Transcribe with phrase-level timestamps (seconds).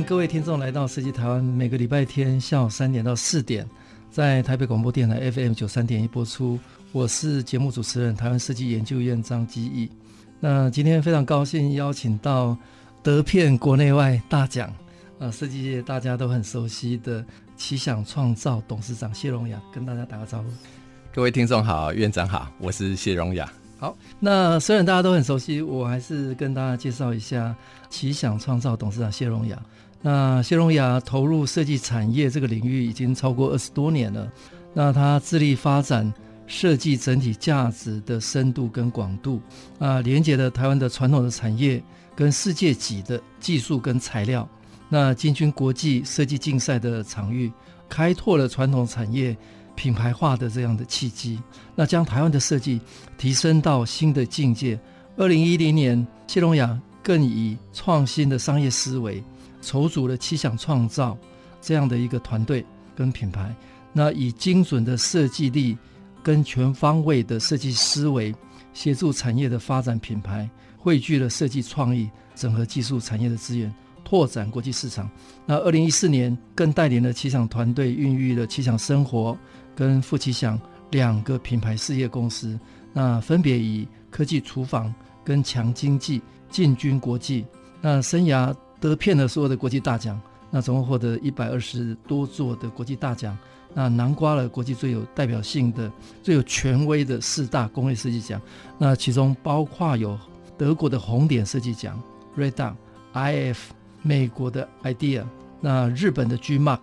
[0.00, 3.68] 迎各位听众来到设计台湾，每个礼拜天下午三点到四点，
[4.10, 6.58] 在台北广播电台 FM 九三点一播出。
[6.90, 9.90] 我是节目主持人，台湾设计研究院张基义。
[10.40, 12.56] 那今天非常高兴邀请到
[13.02, 14.72] 得片国内外大奖，
[15.18, 17.22] 呃，设计界大家都很熟悉的
[17.56, 20.48] 奇想创造董事长谢荣雅，跟大家打个招呼。
[21.12, 23.52] 各位听众好，院长好，我是谢荣雅。
[23.78, 27.54] 好，那虽然大家都很熟悉，我还是跟大家介绍一下
[27.90, 29.60] 奇想创造董事长谢荣亚。
[30.02, 34.30] 那谢荣雅投入设计产业这个领域已经超过二十多年了，
[34.74, 36.12] 那他致力发展。
[36.52, 39.40] 设计整体价值的深度跟广度
[39.78, 41.80] 啊，连接了台湾的传统的产业
[42.12, 44.48] 跟世界级的技术跟材料，
[44.88, 47.52] 那进军国际设计竞赛的场域，
[47.88, 49.36] 开拓了传统产业
[49.76, 51.40] 品牌化的这样的契机，
[51.76, 52.80] 那将台湾的设计
[53.16, 54.76] 提升到新的境界。
[55.16, 59.22] 二零一零年，谢荣雅更以创新的商业思维，
[59.60, 61.16] 筹组了七想创造
[61.60, 63.54] 这样的一个团队跟品牌，
[63.92, 65.76] 那以精准的设计力。
[66.22, 68.34] 跟全方位的设计思维，
[68.74, 70.46] 协助产业的发展品牌，
[70.76, 73.74] 汇聚了设计创意，整合技术产业的资源，
[74.04, 75.10] 拓展国际市场。
[75.46, 79.34] 那二零一四年，更带领了七想团队，孕育了七想生活
[79.74, 82.60] 跟富奇想两个品牌事业公司。
[82.92, 84.94] 那分别以科技厨房
[85.24, 87.46] 跟强经济进军国际。
[87.80, 90.20] 那生涯得遍了所有的国际大奖，
[90.50, 93.36] 那总共获得一百二十多座的国际大奖。
[93.72, 95.88] 那囊括了国际最有代表性的、
[96.24, 98.40] 最有权威的四大工业设计奖，
[98.78, 100.18] 那其中包括有
[100.58, 102.02] 德国的红点设计奖
[102.36, 102.74] （Red Dot）、
[103.14, 103.58] IF、
[104.02, 105.22] 美国的 IDEA、
[105.60, 106.80] 那日本的 G Mark，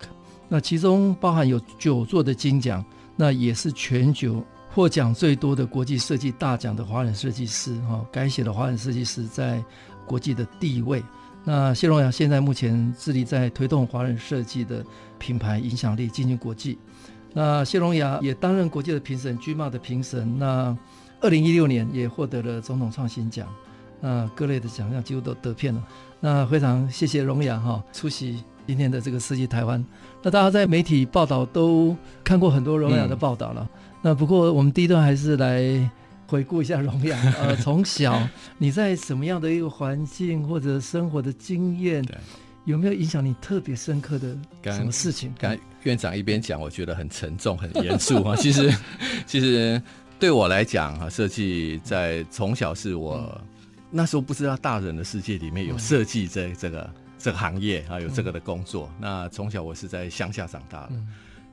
[0.48, 2.86] 那其中包含有九座的金奖，
[3.18, 4.42] 那也是全球
[4.74, 9.62] 获奖最多的国际设计大奖的华人设计师哈，改写的华人设计师在
[10.06, 11.04] 国际的地位。
[11.50, 14.86] 那谢荣亚现在目前致力在推动华人设计的
[15.18, 16.78] 品牌影响力进军国际。
[17.34, 20.38] 那谢荣亚也担任国际的评审，GMARK 的评审。
[20.38, 20.78] 那
[21.22, 23.48] 二零一六年也获得了总统创新奖。
[24.02, 25.82] 那各类的奖项几乎都得遍了。
[26.20, 29.82] 那非常谢谢荣亚哈出席今天的这个设计台湾。
[30.22, 33.62] 那大家在媒体报道都看过很多荣亚的报道了。
[33.62, 35.90] 嗯、那不过我们第一段还是来。
[36.28, 38.28] 回顾一下荣亚， 呃，从小
[38.58, 42.04] 你在什么样的一个环境或者生活的经验，
[42.66, 45.34] 有没有影响你特别深刻的什么事情？
[45.40, 48.36] 刚院长一边讲，我觉得很沉重、很严肃啊。
[48.38, 48.70] 其实，
[49.26, 49.82] 其实
[50.20, 53.48] 对我来讲啊，设计在从小是我、嗯、
[53.90, 58.90] 那时候不知道大人的世界里面有设计这这个、嗯、这个行业啊，有这个的工作。
[58.96, 61.08] 嗯、那从小我是在乡下长大的，嗯、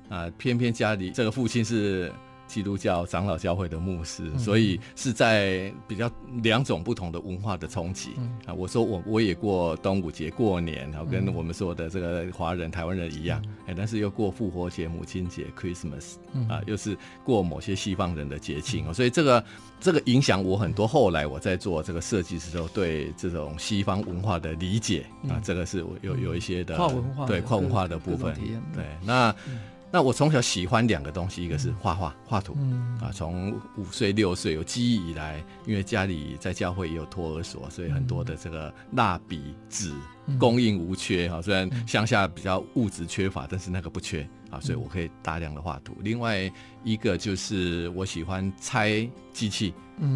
[0.08, 2.10] 啊，偏偏家里这个父亲是。
[2.46, 6.10] 基督教长老教会的牧师，嗯、所以是在比较
[6.42, 8.54] 两种不同的文化的冲击、嗯、啊。
[8.54, 19.44] 我说我我也过端午节过年，然后跟我们说的这个华人、嗯、台湾人一样，哎、嗯，但是又过复活节、母亲节 （Christmas）、嗯、啊，又是过某些西方人的节庆、嗯、所以这个
[19.80, 20.86] 这个影响我很多。
[20.86, 28.34] 后来我在做这个设计的时候，对这种西方文化的理解、嗯、啊，这个是有有一些的跨文化对跨文化的部分。
[28.74, 29.34] 对，那。
[29.94, 39.94] 嗯那我从小喜欢两个东西，一个是画画、画图，嗯、啊，从五岁六岁有记忆以来，因为家里在教会也有托儿所，所以很多的这个蜡笔、纸
[40.36, 41.40] 供应无缺哈。
[41.40, 45.96] 虽然乡下比较物质缺乏，但是那个不缺啊，所以我可以大量的画图。
[46.00, 46.52] 另外
[46.82, 49.72] 一个就是我喜欢拆机器，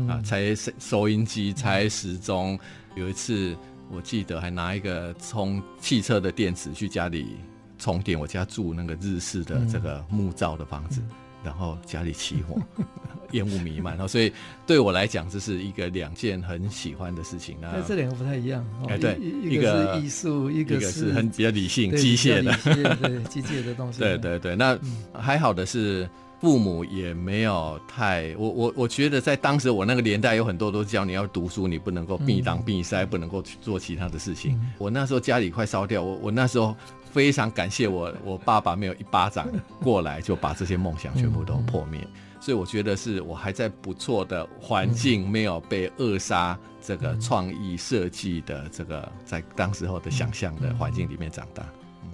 [0.08, 2.58] 啊，拆收音机、拆时钟。
[2.96, 3.56] 有一次
[3.92, 7.36] 我记得还拿一个充汽车的电池去家里。
[7.78, 11.14] 充电，我家住那个日式的这个木造的房子，嗯、
[11.44, 12.60] 然后家里起火，
[13.32, 14.32] 烟雾弥漫，然后所以
[14.66, 17.56] 对我来讲，这是一个两件很喜欢的事情。
[17.60, 24.00] 那这两个不太一样，哎，欸、对，一个是艺术，一个是很比较理性、机械的，对，机械的东西。
[24.00, 24.78] 对对对，那
[25.12, 26.08] 还好的是。
[26.40, 34.52] 父母也没有太我我我觉得在当时我那个年代有很多都教你要读书，你不能够闭当闭塞，不能够去做其他的事情。
[34.52, 36.76] 嗯、我那时候家里快烧掉，我我那时候
[37.10, 39.48] 非常感谢我我爸爸没有一巴掌
[39.80, 42.06] 过来就把这些梦想全部都破灭。
[42.40, 51.66] 所以我觉得是我还在不错的环境，没有被扼杀这个创意设计的这个在当时候的想象的环境里面长大。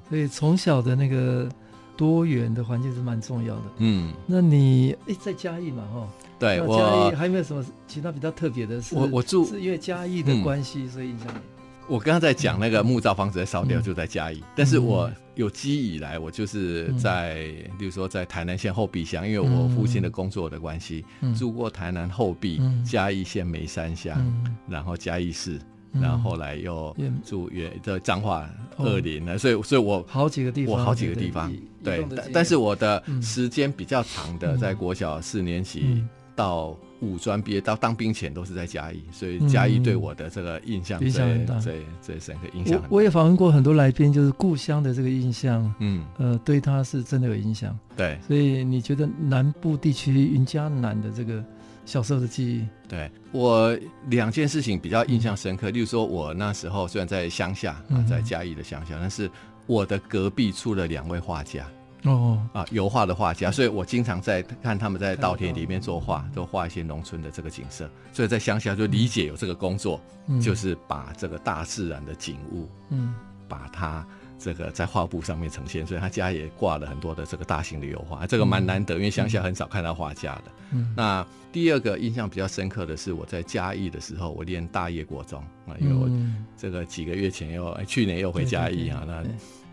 [0.09, 1.47] 所以从小的那个
[1.95, 3.63] 多元的环境是蛮重要的。
[3.79, 6.09] 嗯，那你哎在嘉义嘛，哈？
[6.39, 8.97] 对，嘉义还有没有什么其他比较特别的事？
[8.97, 11.54] 我我住是因为嘉义的关系，所以影响你。
[11.87, 14.43] 我刚刚在讲那个木造房子在烧掉，就在嘉义。
[14.57, 17.45] 但是我有记忆以来，我就是在，
[17.79, 21.05] 例如说在台南县后壁乡，因为我父亲的工作的关系，
[21.39, 24.19] 住过台南后壁、嘉义县梅山乡，
[24.67, 25.61] 然后嘉义市，
[25.93, 28.49] 然后后来又住远在彰化
[28.79, 29.37] 二林了。
[29.37, 31.53] 所以，所以我好几个地方，我好几个地方。
[31.83, 36.03] 对，但但是我的时间比较长的，在国小四年级
[36.35, 36.75] 到。
[37.05, 42.81] 五专毕业到当兵前都是在嘉义，所以嘉义对我的这个印象最最最深刻，印象。
[42.89, 47.79] 我我也访问过很多来宾，就是故乡的这个印象，嗯，呃，对他是真的有影响。
[47.97, 51.45] 对，所以你觉得南部地区云嘉南的这个
[51.85, 52.67] 小时候的记忆？
[52.89, 53.77] 对，我
[54.09, 59.31] 两件事情比较印象深刻，例如说，我那时候虽然在乡下啊，在嘉义的乡下，但是
[59.67, 61.67] 我的隔壁住了两位画家。
[62.05, 67.89] 哦啊，油画的画家，所以我经常在看他们在稻田里面作画，都画一些农村的这个景色。
[68.13, 73.15] 所以在乡下就理解有这个工作，嗯、就是把这个大自然的景物，嗯，
[73.49, 74.07] 把它
[74.39, 75.87] 这个在画布上面呈现。
[75.87, 80.43] 所以他家也挂了很多的这个大型的油画，这个蛮难得，因为乡下很少看到画家的。
[80.73, 86.07] 嗯，那第二个印象比较深刻的是我在嘉义的时候，我念大业国中啊，因为我
[86.55, 89.25] 这个几个月前又去年又回嘉义啊，那。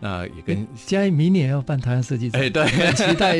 [0.04, 3.38] 那也跟嘉义明年要办台湾设计展，哎，对，期待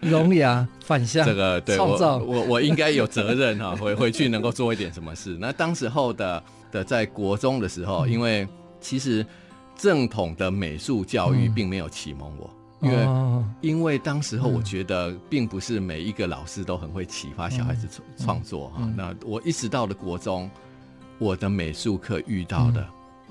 [0.00, 5.36] 荣雅返乡， 这个对创造，我我我应该有责任哈， 回回去能够做一点什么事。
[5.40, 8.46] 那当时候的的在国中的时候，因为
[8.80, 9.26] 其实
[9.76, 12.48] 正统的美术教育并没有启蒙我，
[12.82, 13.08] 因为
[13.60, 18.88] 因为当时候我觉得并不是每一个老师都很会启发小孩子创作哈。
[18.96, 20.48] 那我一直到了国中，
[21.18, 22.86] 我的美术课遇到的。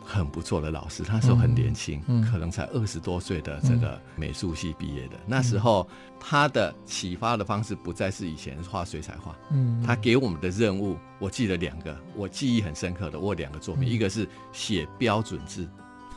[0.05, 2.21] 很不错的老师，他那时候很年轻，嗯。
[2.21, 5.15] 嗯、可能才二十多岁的这个美术系毕业的。
[5.17, 5.85] 嗯、那时候
[6.19, 15.67] 他的启发的方式不再是以前画水彩画，嗯，他给我们的任务，我记得两个，我记忆很深刻的，我有两个作品，嗯、一个是写标准字，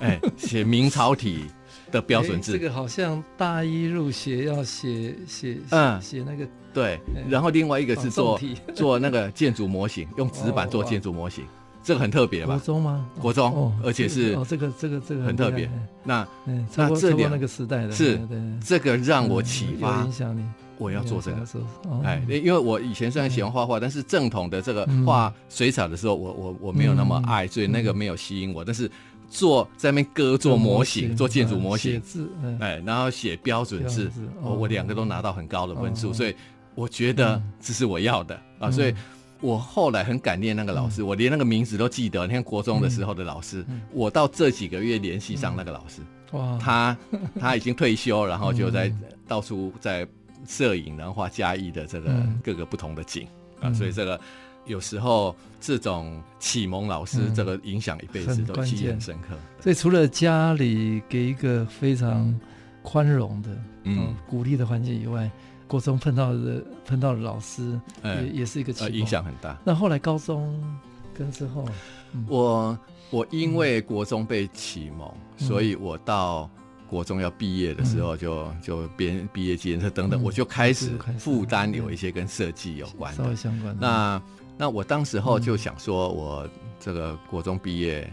[0.01, 1.47] 哎，写明朝体
[1.91, 8.39] 的标准字，这个好像大一入学要写写，嗯，写那个对，然后另外一个是做
[8.75, 11.45] 做那个建筑模型，用纸板做建筑模型。
[11.89, 12.53] 这个很特别吧？
[12.53, 13.07] 国中吗？
[13.19, 15.71] 国中，而且是哦，这个这个这个很特别。
[16.05, 16.29] 那
[16.77, 18.21] 那这两那个时代的是
[18.63, 20.45] 这个让我启发，影响你。
[20.77, 21.39] 我要做这个，
[22.05, 28.63] 哎，因为我以前虽然喜欢画画，但是正统的这个画水彩的时候，我我我没有那么爱，所以那个没有吸引我。
[28.63, 28.91] 但是
[29.31, 32.29] 做在那边割做模型，做建筑模型，字，
[32.61, 34.11] 哎，然后写标准字，
[34.43, 36.37] 我我两个都拿到很高的分数，所以
[36.75, 38.95] 我觉得这是我要的啊，所以。
[39.41, 42.27] 我后来很感念那个老师，嗯、我连那个名字都记得。
[42.27, 46.03] 你看国中的时候的老师，嗯、我到这几个月联系上那个老师，
[46.33, 46.97] 嗯、哇，他
[47.39, 48.93] 他已经退休，然后就在
[49.29, 50.07] 到处在
[50.47, 52.11] 摄影，然后画嘉义的这个
[52.43, 53.29] 各个不同的景、
[53.61, 54.21] 嗯、啊，所以这个
[54.67, 59.37] 有时候这种启蒙老师，这个影响一辈子都记忆很深刻。
[59.61, 62.35] 所以除了家里给一个非常
[62.83, 63.49] 宽容的、
[63.85, 64.17] 嗯。
[64.29, 65.31] 鼓励的环境以外。
[65.69, 69.57] 国中碰到的碰到的老师也也是一个启蒙，影响很大。
[69.65, 70.61] 那后来高中
[71.15, 71.65] 跟之后，
[72.27, 72.79] 我
[73.11, 76.51] 我因为国中被启蒙，所以我到
[76.89, 83.87] 国中要毕业的时候，就就编毕业纪念册等等，我就开始负担有一些跟设计有关的相关的。
[83.87, 84.23] 那
[84.57, 86.49] 那我当时候就想说，我
[86.81, 88.11] 这个国中毕业。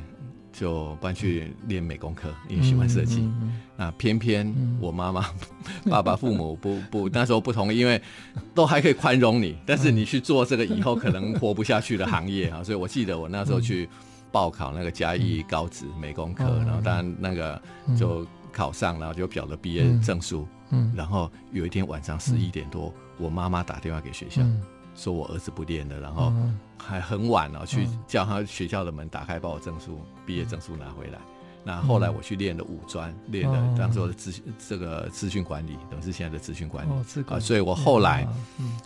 [0.58, 3.20] 就搬去练美工科，因为喜欢设计。
[3.20, 5.26] 嗯嗯、那偏偏我妈妈、
[5.84, 8.02] 嗯、 爸爸、父母不不那时候不同意，因为
[8.54, 12.64] 都还可以宽容你，但是你去做这个以后可能活不下去的行业啊。
[12.66, 13.88] 所以我记得我那时候去
[14.32, 17.62] 报考那个嘉义高职美工科，嗯、然后当然那个
[17.98, 20.42] 就考上，然后就表了毕业证书。
[20.42, 24.42] 嗯嗯、然后有一天晚上十一点多，我妈妈打电话给学校。
[24.96, 26.32] 嗯说我儿子不练了，然后
[26.78, 31.20] 还很晚了，去叫他学校的门打开，把我证书、毕业证书拿回来。
[31.66, 34.32] 那后来我去练了五专，练了当时的资
[34.70, 36.90] 这个资讯管理，等于是现在的资讯管理。
[37.38, 37.40] 啊。
[37.42, 38.26] 所以我后来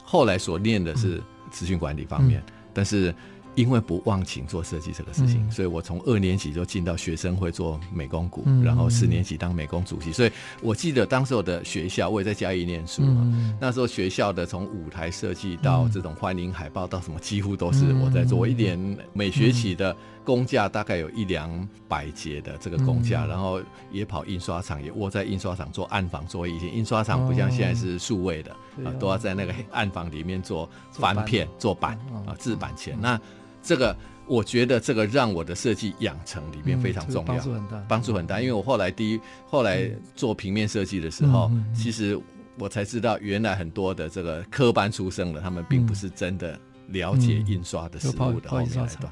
[0.04, 2.42] 后来所练的是资讯管理方面，
[2.74, 3.14] 但是
[3.56, 10.12] 因为不忘情做设计这个事情，嗯、所以我从二年级就进到学生会做美工股，嗯、然后四年级当美工主席。
[10.12, 13.22] 所以我记得当时我的学校，我也在嘉义念书嘛。
[13.26, 18.38] 嗯、那时候学校的从舞台设计到这种欢迎海报到什么，几乎都是我在做。
[18.38, 19.96] 我一年每学期的
[20.30, 23.60] 工价大概有一两百节的这个工价，然后
[23.92, 26.54] 也跑印刷厂，也窝在印刷厂做暗房作业。
[26.54, 28.52] 以前印刷厂不像现在是数位的
[28.86, 31.98] 啊，都要在那个暗房里面做翻片、做版。
[32.28, 33.20] 啊、制版前那。
[33.62, 33.94] 这个
[34.26, 38.40] 我觉得这个让我的设计养成里面非常重要，帮助很大，帮助很大。
[38.40, 42.18] 因为我后来第一后来做平面设计的时候，其实
[42.58, 46.58] 我才知道原来很多的这个科班出身的，他们并不是真的
[46.88, 49.12] 了解印刷的实物的后面来段。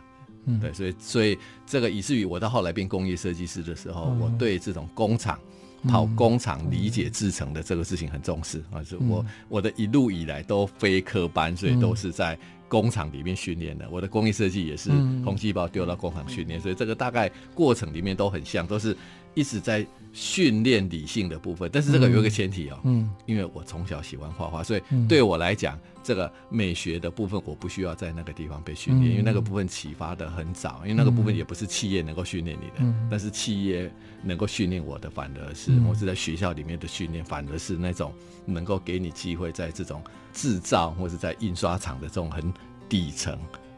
[0.62, 5.38] 对，所以所以这个以至于我到后来变工业设计师的时候，我对这种工厂
[5.84, 8.84] 跑工厂理解制成的这个事情很重视啊。
[8.84, 12.38] 是我我的一路以来都非科班，所以都是在。
[12.70, 14.90] 工厂里面训练的，我的工艺设计也是
[15.24, 18.94] 宏基把我丢到工厂训练，嗯、所以这个大概过程里面都很像，都是
[19.36, 21.70] 一直在训练理性的部分。
[21.72, 33.92] 但是这个有一个前提哦，嗯，因为我从小喜欢画画，所以对我来讲，这个美学的部分我不需要在那个地方被训练，因为那个部分启发的很早，因为那个部分也不是企业能够训练你的，但是企业
[34.24, 38.14] 能够训练我的，反而是我是在学校里面的训练，反而是那种
[38.46, 40.02] 能够给你机会在这种。
[40.34, 42.54] 制造或者在印刷厂的这种很
[42.88, 43.36] 底层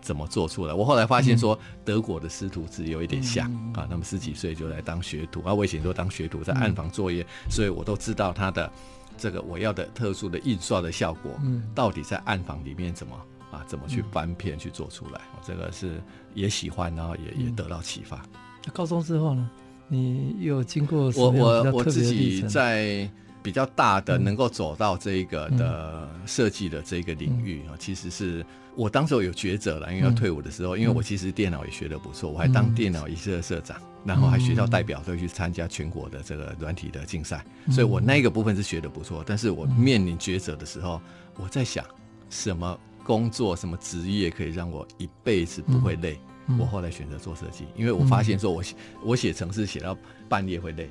[0.09, 0.73] 怎么做出来？
[0.73, 8.71] 我后来发现说，德国的师徒制有一点像啊，那么十几岁就来当学徒啊，我以前都当学徒在暗房作业，所以我都知道他的
[9.19, 11.31] 这个我要的特殊的印刷的效果，
[11.75, 13.15] 到底在暗房里面怎么
[13.51, 15.21] 啊怎么去翻片去做出来？
[15.35, 16.01] 我这个是
[16.33, 18.25] 也喜欢，然后也也得到启发。
[18.73, 19.47] 高中之后呢，
[19.87, 23.07] 你有经过我我我自己在。
[23.49, 39.23] 比较大的能够走到这个的设计的这个领域啊，其实是我当时有抉择了，因为要退伍的时候，因为我其实电脑也学的不错，我还当电脑一社的社长，然后还学校代表队去参加全国的这个软体的竞赛，所以我那个部分是学的不错。
[39.25, 41.01] 但是我面临抉择的时候，
[41.35, 41.83] 我在想
[42.29, 46.19] 什么工作、什么职业可以让我一辈子不会累？
[46.59, 49.97] 我后来选择做设计，因为我发现说我写我写程式写到
[50.29, 50.87] 半夜会累。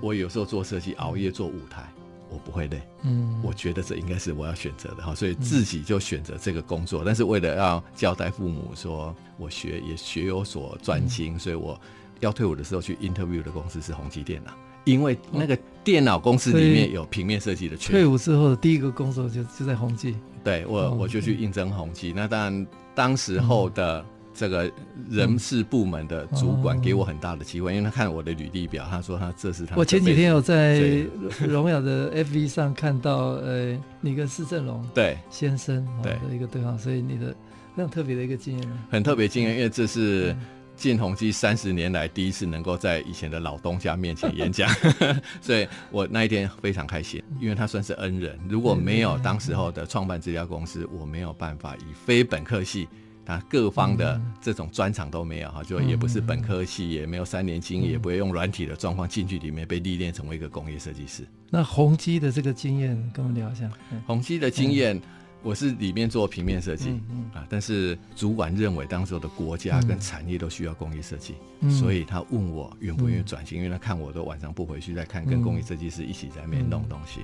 [0.00, 1.82] 我有时候做设计，熬夜做舞台，
[2.30, 2.80] 我不会累。
[3.02, 7.02] 嗯，我觉得这应该是我要选择的哈，所以自己就选择这个工作。
[7.04, 11.80] 但是为了要交代父母，说我学也学有所专精，所以我
[12.20, 14.52] 要退伍的时候去 interview 的公司是宏基电脑，
[14.84, 17.92] 因为那个电脑公司里面有平面设计的缺。
[17.92, 22.12] 退伍之后的第一个工作就就在宏基，对我我就去应征宏基。
[22.14, 24.04] 那当然当时候的。
[24.38, 24.70] 这个
[25.10, 29.74] 人事部门的主管给我很大的机会，因为他看我的履历表，他说他这是他。
[29.74, 31.04] 我前几天有在
[31.40, 37.34] 荣耀的 FV 上看到，呃，你跟施正荣对先生对的一个对话，所以你的
[37.74, 40.36] 非常特别的一个经验，很特别经验，因为这是
[40.76, 44.70] 晋宏基三十年来第一次能够在以前的老东家面前演讲，
[45.42, 52.86] 所以我那一天非常开心，因为他算是恩人，如果没有当时候的创办这家公司，我没有办法以非本科系。
[53.28, 61.26] 啊，各方的这种专长都没有哈，就也不是本科系，也没有三年经验，也不会用软体的状况进去里面被历练成为一个工业设计师。
[61.50, 63.70] 那宏基的这个经验，跟我们聊一下。
[64.06, 64.98] 宏基的经验，
[65.42, 66.88] 我是里面做平面设计
[67.34, 71.34] 啊，但是主管认为当时的国家跟产业都需要工业设计，
[71.68, 77.20] 所以他问我愿不愿意转型，因为他看我都晚上不回去再看，跟工业设计师一起在那边弄东西。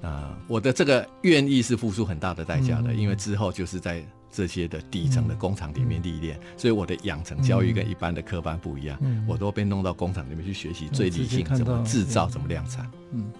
[0.00, 4.00] 啊，我的这个愿意是付出很大的代价的，因为之后就是在。
[4.30, 12.88] 这些的底层的工厂里面历练，嗯、所以我的养成教育跟一般的科班不一样，嗯、我都被弄到工厂里面去学习最理性怎么制造、怎么量产。
[13.10, 13.30] 嗯，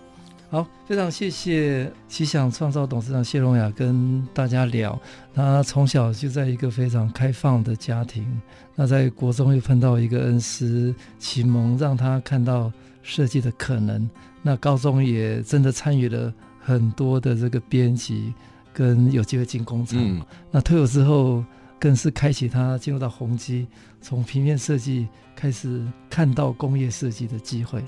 [0.51, 5.01] 好，非常谢谢奇想创造董事长谢荣雅跟大家聊。
[5.33, 8.27] 他从小就在一个非常开放的家庭，
[8.75, 14.11] 那在国中又碰到一个恩师启蒙，让他看到设计的可能。
[14.43, 18.35] 那高中也真的参与了很多的这个编辑。
[18.81, 21.45] 跟有机会进工厂，嗯、那退伍之后
[21.79, 23.67] 更是开启他进入到宏基，
[24.01, 25.07] 从平面设计
[25.37, 27.85] 开始看到工业设计的机会。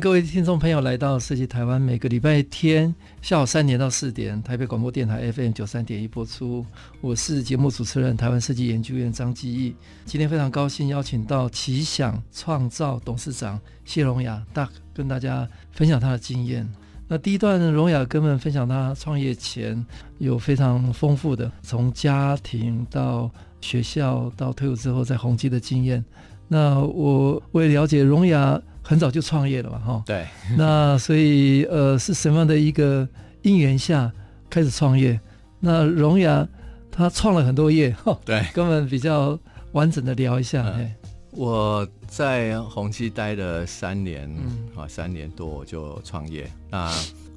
[0.00, 6.66] 各位听众朋友来到设计台湾，每个礼拜天下午三点到四点，台北广播电台 FM 九三点一播出。
[7.00, 9.74] 我是节目主持人台湾设计研究院张基义。
[10.04, 16.68] 今天非常高兴邀请到奇想创造董事长谢荣雅大跟大家分享他的经验。
[17.08, 19.82] 那第一段，荣雅跟我们分享他创业前
[20.18, 23.30] 有非常丰富的从家庭到
[23.62, 26.04] 学校到退伍之后在宏基的经验。
[26.48, 28.60] 那我我也了解荣雅。
[28.88, 30.02] 很早就创业了嘛，哈。
[30.06, 30.24] 对。
[30.56, 33.06] 那所以呃，是什么样的一个
[33.42, 34.12] 因缘下
[34.48, 35.18] 开始创业？
[35.58, 36.46] 那荣雅
[36.92, 38.16] 他创了很多业，哈。
[38.24, 38.46] 对。
[38.54, 39.36] 跟我们比较
[39.72, 40.72] 完整的聊一下。
[40.78, 40.94] 嗯、
[41.32, 44.30] 我在宏基待了三年，
[44.76, 46.48] 啊、嗯，三年多我就创业。
[46.70, 46.88] 那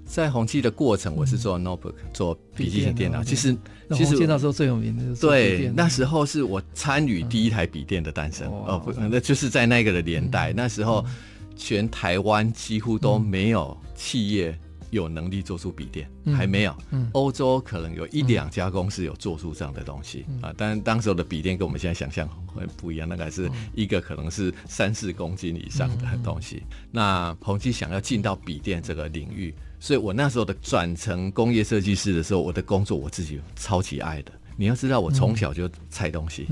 [0.06, 3.24] 在宏基的过程，我是做 notebook，、嗯、做笔记型电脑。
[3.24, 3.58] 其实
[3.92, 8.48] 其实那时候最有名的就是对，那时候是我参与第一台笔电的诞生。
[8.50, 11.04] 哦、嗯，不，那就是在那个的年代，嗯、那时候。
[11.60, 14.58] 全台湾几乎都没有企业
[14.92, 16.76] 有能力做出笔电，嗯、还没有。
[17.12, 26.64] 欧、嗯、洲可能有一两家公司有做出这样的东西、嗯、啊，但当时候的笔电跟我们现在想象会不一样，那个是一个可能是三四公斤以上的东西。
[26.70, 34.32] 嗯、那宏基想要进到笔电这个领域，所以我那时候的转成工业设计师的时候，我的工作我自己超级爱的。
[34.56, 36.48] 你要知道，我从小就拆东西。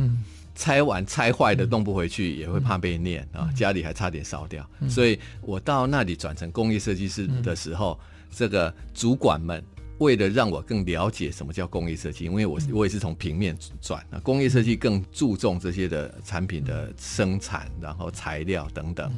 [0.58, 4.68] 拆完拆坏的弄不回去，也会怕被念啊，家里还差点烧掉。
[4.90, 7.98] 所以我到那里转成工业设计师的时候，
[8.32, 9.64] 这个主管们
[10.00, 19.12] 为了让我更了解什么叫工业设计，因为我我也是从平面转，那工业设计更注重这些的产品的生产，然后材料等等。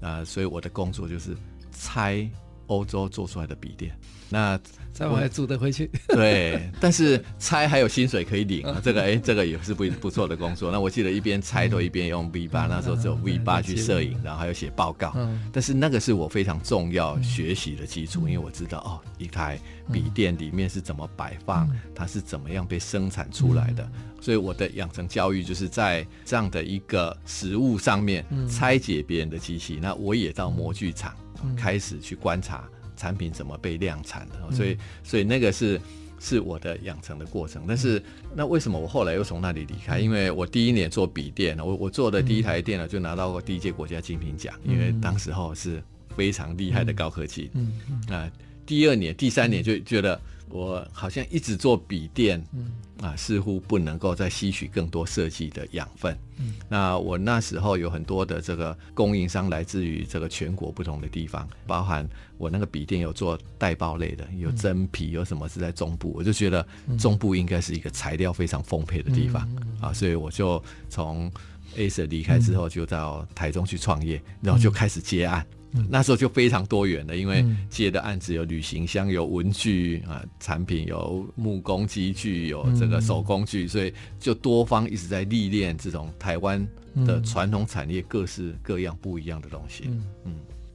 [0.00, 1.34] 啊，所以我的工作就是
[1.72, 2.28] 拆
[2.66, 3.96] 欧洲做出来的笔电。
[4.30, 4.58] 那
[4.92, 5.88] 拆完还住得回去？
[6.08, 10.72] 对，但是拆还有薪水可以领， 这个哎、欸，这个也是不不错的工作。
[10.72, 15.14] 那我记得一边拆都一边用 V 八，那时候只有 V 八去摄影，然后还有写报告。
[15.52, 19.58] 但是那个是我非常重要学习的基础，因为我知道哦，一台
[19.92, 23.88] 笔电里面是怎么摆放，它是怎么样被生产出来的。
[24.20, 29.78] 所以我的养成教育就是在这样的一个实物上面拆解别人的机器。
[29.80, 31.14] 那我也到模具厂
[31.56, 32.68] 开始去观察。
[32.96, 34.56] 产品怎么被量产的？
[34.56, 35.80] 所以，所以那个是
[36.20, 37.64] 是我的养成的过程。
[37.66, 38.00] 但是，
[38.36, 39.98] 那为什么我后来又从那里离开？
[39.98, 45.82] 因为我第一年做笔电，我我做的第一台电脑就拿到过第一届国家精品奖，因为当时候是
[46.16, 47.50] 非常厉害的高科技。
[47.54, 47.72] 嗯
[48.08, 48.30] 啊，
[48.64, 50.20] 第二年、第三年就觉得。
[50.50, 56.16] 我好像一直做笔电，嗯啊，似乎不能够再吸取更多设计的养分。
[56.38, 66.66] 嗯，那我那时候有很多的这个供应商来自于这个全国不同的地方，包含我那个笔电有做带包类的，有真皮，有什么是在中部，我就觉得
[66.98, 69.48] 中部应该是一个材料非常丰沛的地方
[69.80, 71.30] 啊，所以我就从
[71.76, 75.44] Acer 离开之后，就到台中去创业，然后就开始接案。
[75.90, 86.64] 那时候就非常多元了，因为接的案子有旅行箱、有文具啊产品、有木工机具、有这个手工具，所以就多方一直在历练这种台湾
[87.04, 89.84] 的传统产业各式各样不一样的东西。
[89.88, 90.34] 嗯，嗯，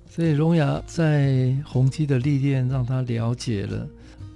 [0.10, 3.88] 所以荣雅在宏基的历练，让他了解了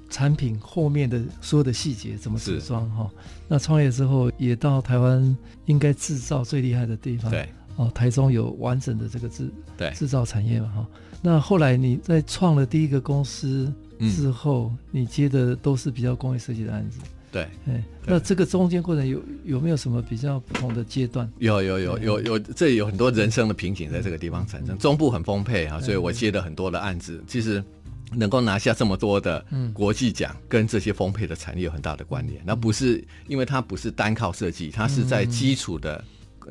[0.09, 3.11] 产品后面的所有的细节怎么组装哈。
[3.49, 7.29] 那创业之后，也到台湾应该制造最厉害的地方。
[7.29, 7.49] 对。
[7.75, 10.87] 哦，台中有完整的这个制对制造产业嘛哈。
[11.21, 13.71] 那后来你在创了第一个公司
[14.15, 16.99] 之后，嗯、你接的都是比较工业设计的案子。
[17.31, 21.27] 对，哎，那这个中间过程有有没有什么比较不同的阶段？
[21.39, 24.77] 有有有有有，这里有很多人生的瓶颈在这个地方产生。
[24.77, 27.63] 中部很丰沛啊，所以我接了很多的案子，其实
[28.11, 32.39] 能够拿下这么多的国际奖，跟这些丰沛的产业有很大的关联。
[32.45, 36.03] 那不是因为它不是单靠设计，它是在基础的。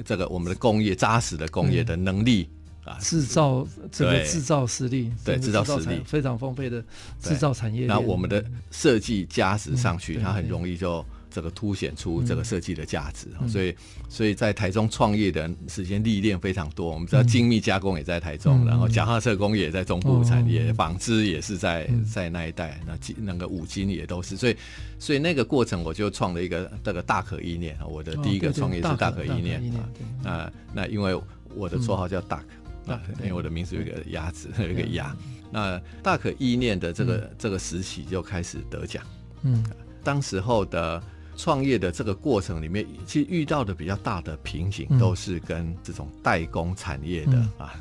[0.05, 2.49] 这个我们的工业扎实的工业的能力
[2.85, 6.83] 啊，制造这个制造实力，对制造实力非常丰沛的
[7.21, 7.87] 制造产业。
[7.87, 11.05] 那我们的设计加持上去，它很容易就。
[11.33, 13.75] 这个凸显出这个设计的价值，嗯、所以
[14.09, 16.91] 所以在台中创业的时间历练非常多。
[16.91, 24.37] 我们知道精密加工也在台中，嗯、然后脚踏车工业也在中部产业，嗯、纺织也是在在那一带，那那个五金也都是。
[24.37, 24.57] 所以
[24.99, 27.77] 所以那个过程，我就创了一个这个大可意念。
[27.89, 29.89] 我的第一个创业是大可意念啊。
[30.23, 31.19] 那那因为
[31.55, 32.45] 我的绰号叫 Duck，
[32.87, 35.17] 啊，因为我的名字有一个鸭子， 有一个鸭。
[35.51, 39.03] 那大可意念的这个、嗯、这个时期就开始得奖。
[39.43, 39.65] 嗯，
[40.05, 41.03] 当时候的。
[41.37, 47.75] 创业的这个过程里面，其实遇到的比较大的瓶颈，都是跟这种代工产业的、嗯、啊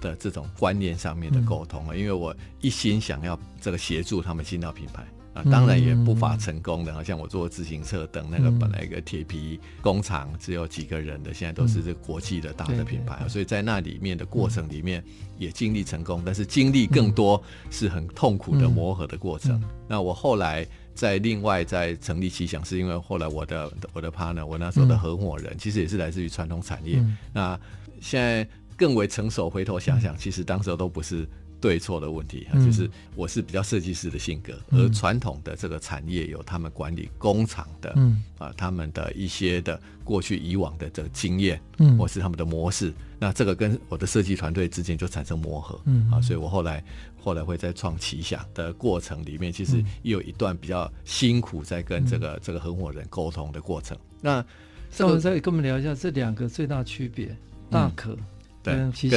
[0.00, 1.90] 的这种观念上面的沟通啊。
[1.92, 15.04] 嗯、因为我一心想要这个协助他们进到品牌啊，当然也不乏成功的，好像我做自行车等那个本来一个铁皮工厂只有几个人的，现在都是这国际的大的品牌，所以在那里面的过程里面
[15.36, 19.62] 也经历成功，但是经历更多是很痛苦的磨合的过程。
[19.86, 20.66] 那我后来
[20.98, 27.00] 在另外在成立奇想，是因为后来我的我的 partner，我那时候的合伙人，其实也是来自于传统产业。
[27.32, 27.58] 那
[28.00, 28.44] 现在
[28.76, 31.24] 更为成熟，回头想想，其实当时都不是。
[31.60, 37.92] 对错的问题啊，就是我是比较设计师的性格，而传统的这个产业有他们管理工厂的，
[38.38, 41.60] 啊，他们的一些的过去以往的这个经验，
[41.98, 46.08] 或是他们的模式，那这个跟我的设计团队之间就产生磨合，嗯。
[46.12, 46.80] 啊，所以我后来
[47.20, 53.96] 后来会在创奇想的过程里面，其实也有一段比较辛苦在跟这个这个合伙人沟通的过程。
[54.20, 54.44] 那
[54.90, 57.36] 稍微再跟我们聊一下这两个最大区别，
[57.70, 58.16] 大可
[58.62, 59.08] 跟奇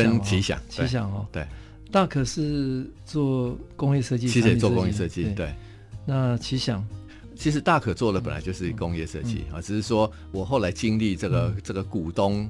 [0.42, 1.46] 想，奇想哦，对。
[1.92, 5.26] 大可是做工业设计，其实也做工业设计。
[5.36, 5.54] 对，
[6.06, 6.82] 那奇想，
[7.42, 12.48] 其实大可做的本来就是工业设计啊，只是说我后来经历这个这个股东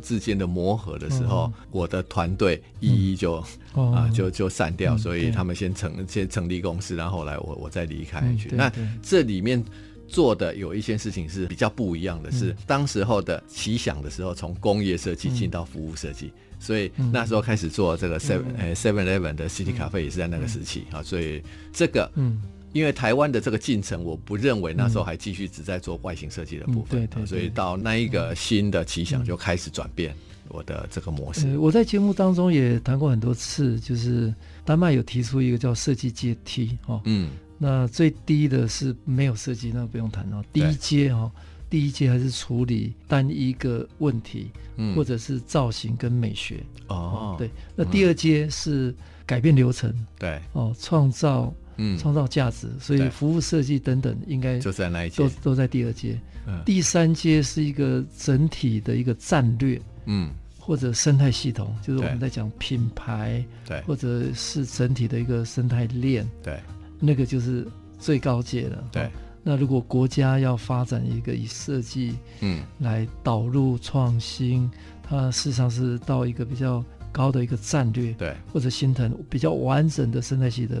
[0.00, 3.34] 之间的磨合的时候，我的团队一一就
[3.74, 8.48] 啊就就散掉，所以他们先成先成立公司，然后后来我我再离开去。
[8.50, 8.72] 那
[9.02, 9.62] 这里面
[10.08, 16.32] 做的有一些事情是比较不一样的，是当时候的奇想的时候，从工业设计进到服务设计。
[16.58, 22.40] 所以那时候开始做这个 Seven 呃 Seven Eleven 的 City Cafe 也是在那个时期啊，所以这个嗯，
[22.72, 30.14] 因为台湾的这个进程，我不认为那时候还继续只在做外形设计的部分，对，所以到那一个新的奇想就开始转变
[30.48, 31.58] 我的这个模式。
[31.58, 34.32] 我在节目当中也谈过很多次，就是
[34.64, 41.30] 丹麦有提出一个叫设计阶梯哦，嗯，那最低的是没有设计，那不用谈哦，第一阶哦。
[41.68, 46.64] 第一阶还是处理单一个问题，嗯、或者是造型跟美学。
[46.88, 47.48] 哦，对。
[47.76, 48.92] 那第二阶是
[49.24, 50.40] 改变流程，对。
[50.52, 51.98] 哦，创造嗯。
[51.98, 56.20] 创造价值，所以服务设计等等应该就在那一阶，都都在第二阶。
[56.46, 66.58] 嗯、第三阶是一个整体的一个战略，嗯，或者生态系统，就是我们在讲品牌，对，或者是整体的一个生态链，对，
[66.98, 67.66] 那个就是
[67.98, 69.10] 最高阶了，对。
[69.42, 72.62] 那如果国家要发展一个以设计嗯。
[72.78, 74.70] 来导入创新，嗯、
[75.02, 80.76] 它事实上是到一个比较高的一个战略对，或者形成比较完整的生态系的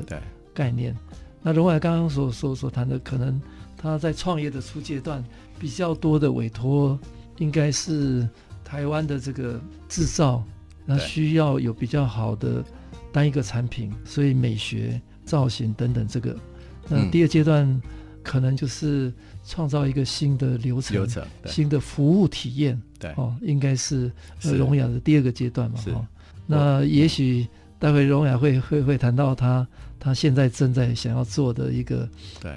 [0.54, 0.96] 概念。
[1.42, 3.40] 那荣海刚刚所所所谈的，可能
[3.76, 5.24] 他在创业的初阶段
[5.58, 6.98] 比较多的委托，
[7.38, 8.28] 应该是
[8.64, 10.44] 台湾的这个制造，
[10.84, 12.64] 那需要有比较好的
[13.12, 16.36] 单一个产品，所以美学、造型等等这个。
[16.88, 17.66] 那第二阶段。
[17.66, 17.82] 嗯
[18.22, 19.10] 可能就是
[19.46, 25.94] 创造一个新的流程，流程新的服务体验，对哦，应该是荣雅的第二个阶段嘛，哈是。
[26.46, 27.48] 那也许
[27.80, 29.66] 待会荣雅会会会谈到他
[29.98, 32.08] 他现在正在想要做的一个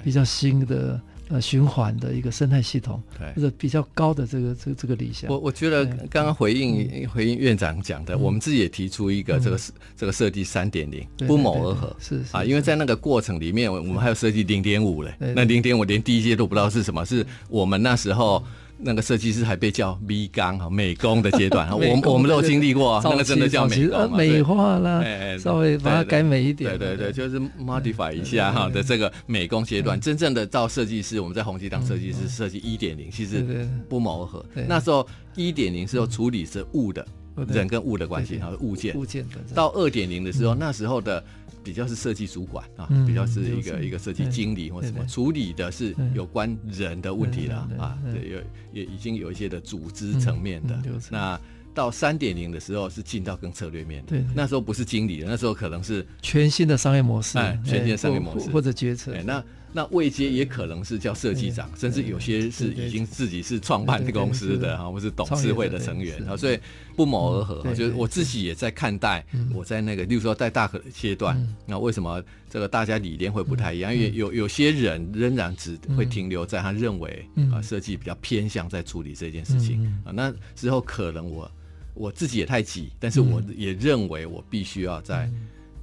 [0.04, 1.00] 比较新的。
[1.30, 5.30] 呃，循环的一个生态系统，对，或者比较高的这个这个这个理想。
[5.30, 9.58] 我我觉得刚刚回应回应院长讲的，我们自己也提出一个这个
[9.96, 18.44] 这个设计三点零，不谋而合，是啊，因为在那个过程里面，我们还有设计零点五嘞，那零点五连第一阶都不知道是什么，是我们那时候。
[18.84, 21.78] 那个设计师还被叫 V 钢哈 美工的阶段，我
[22.12, 25.02] 我们都有经历过，那个真的叫美工，美化啦，
[25.38, 29.98] 稍微把它改美一点，对对对，就是 modify 一下哈的这个美工阶段。
[30.00, 34.44] 真正的到设计师，我们在宏基当设计师设计一点零，其实不谋而合。
[34.68, 37.06] 那时候一点零是要处理是物的
[37.48, 38.94] 人跟物的关系，然后物件。
[38.94, 41.24] 物件到二点零的时候，那时候的。
[41.64, 48.38] 比较是设计主管啊，比较是一个一个设计经理或什么处理的是有关人的问题了啊，对，有
[48.72, 50.78] 也已经有一些的组织层面的。
[51.10, 51.40] 那
[51.72, 59.12] 到三点零的时候是进到更策略面的，那时候不是经理了，那时候可能是全新的商业模式，哎全新的商业模式或者决策。
[59.24, 59.42] 那
[59.76, 66.58] 那位阶也可能是叫设计长，甚至有些是已经自己是创办公司的哈，或是董事会的成员啊，所以
[66.94, 67.60] 不谋而合。
[67.74, 73.92] 就是我自己也在看待，我在那个，例如说在大可阶段，那为什么这个大家理念会不太一样？
[73.92, 80.12] 因为有有些人仍然只会停留在他认为啊，设计比较偏向在处理这件事情啊。
[80.12, 81.50] 那之后可能我
[81.94, 85.28] 我自己也太急，但是我也认为我必须要在。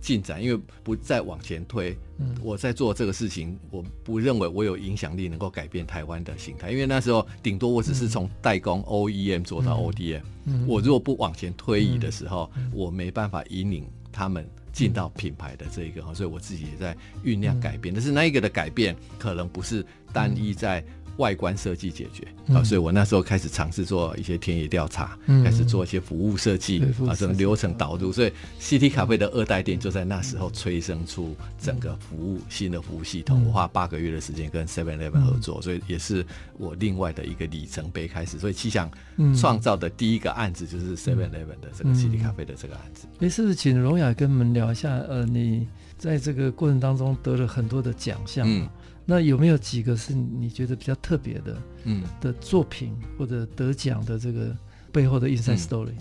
[0.01, 20.83] 进展，因为不再往前推，嗯、我在做这个事情，我不认为我有影响力能够改变台湾的形态，因为那时候顶多我只是从代工 OEM 做到 ODM，嗯、我如果不往前推移的时候，嗯、我没办法引领他们进到品牌的这一个，所以我自己也在酝酿改变，嗯、但是那一个的改变可能不是单一在。
[21.21, 33.43] 外观设计解决啊、嗯，所以我那时候开始尝试做一些田野调查、嗯，开始做一些服务设计啊，整个流程导入，所以 City Cafe 的二代店就在那时候催生出整个服务、嗯、新的服务系统。
[33.43, 36.25] 嗯、我花八个月的时间跟 Seven Eleven 合作、嗯，所以也是
[36.57, 38.39] 我另外的一个里程碑开始。
[38.39, 38.89] 所以气象
[39.39, 43.05] 创造的第一个案子就是 Seven Eleven 的这个 City Cafe 的这个案子。
[43.13, 44.89] 哎、嗯，是不是请荣雅跟我们聊一下？
[45.07, 48.45] 呃，你在这个过程当中得了很多的奖项。
[48.49, 48.67] 嗯
[49.12, 54.56] 那有没有几个是你觉得比较特别的，嗯，的作品或者得奖的这个
[54.89, 55.97] 背后的 inside story？、嗯、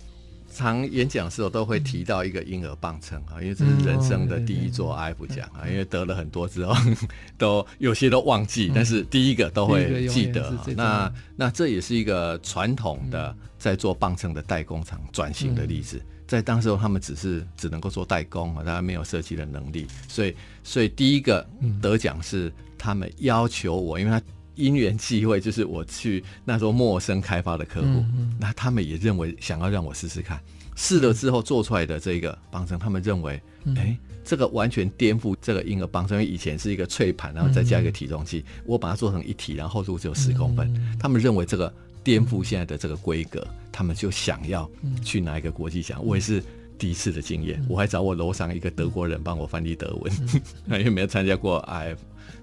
[0.49, 6.73] 常演讲的时候都会提到一个婴儿磅秤啊，因为这是人生的第一座 IF 奖啊，因为得了很多之后，
[7.37, 10.57] 都有些都忘记，但是第一个都会记得。
[10.77, 15.97] 那那这也是一个传统的在做磅秤的代工厂转型的例子。
[15.97, 21.45] 嗯在当时候，他们只是只能够做代工啊，他没有设计的能力，所以，所以第一个
[21.83, 24.21] 得奖是他们要求我，因为他
[24.55, 28.05] 因缘际会，就是我去那时候陌生开发的客户，
[28.39, 30.41] 那他们也认为想要让我试试看，
[30.75, 33.41] 试了之后做出来的这个磅秤，他们认为，
[33.77, 41.73] 哎，这个完全颠覆这个婴儿磅秤，因为以前是一个脆盘，然后再加一个体重计，我把它做成一体，然后厚度只有十公分，他们认为这个。
[42.03, 44.69] 颠覆现在的这个规格，他们就想要
[45.05, 46.03] 去拿一个国际奖。
[46.03, 46.43] 我也是
[46.79, 50.11] 第一次的经验，我还找我楼上一个德国人帮我翻译德文，
[50.81, 51.99] 因为没有参加过 IF。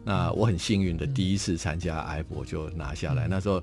[0.08, 3.28] 那我很幸运的第一次参加 IF 我就拿下来。
[3.28, 3.62] 那时候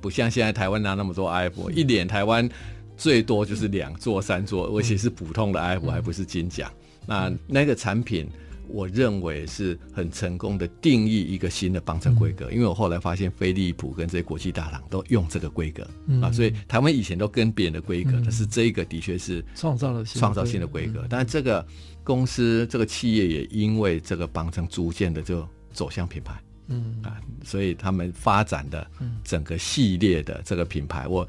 [0.00, 2.48] 不像现在台湾拿那么多 i 博一年台湾
[2.96, 6.72] 最多就是两座、三座，而且是普通的 i 博还不是金奖。
[7.06, 8.26] 那那个产品。
[8.68, 15.86] 我认为是很成功的定义一个新的磅秤规格，因为我后来发现飞利浦跟这些国际大厂都用这个规格
[16.22, 21.04] 啊，所以台湾以前都跟别人的规格，但是这个的确是创造了创造新的规格。
[21.10, 21.66] 但是这个
[22.02, 27.02] 公司这个企业也因为这个磅秤逐渐的就走向品牌，嗯。
[27.02, 28.86] 啊，所以他们发展的
[29.24, 31.26] 整个系列的这个品牌，我。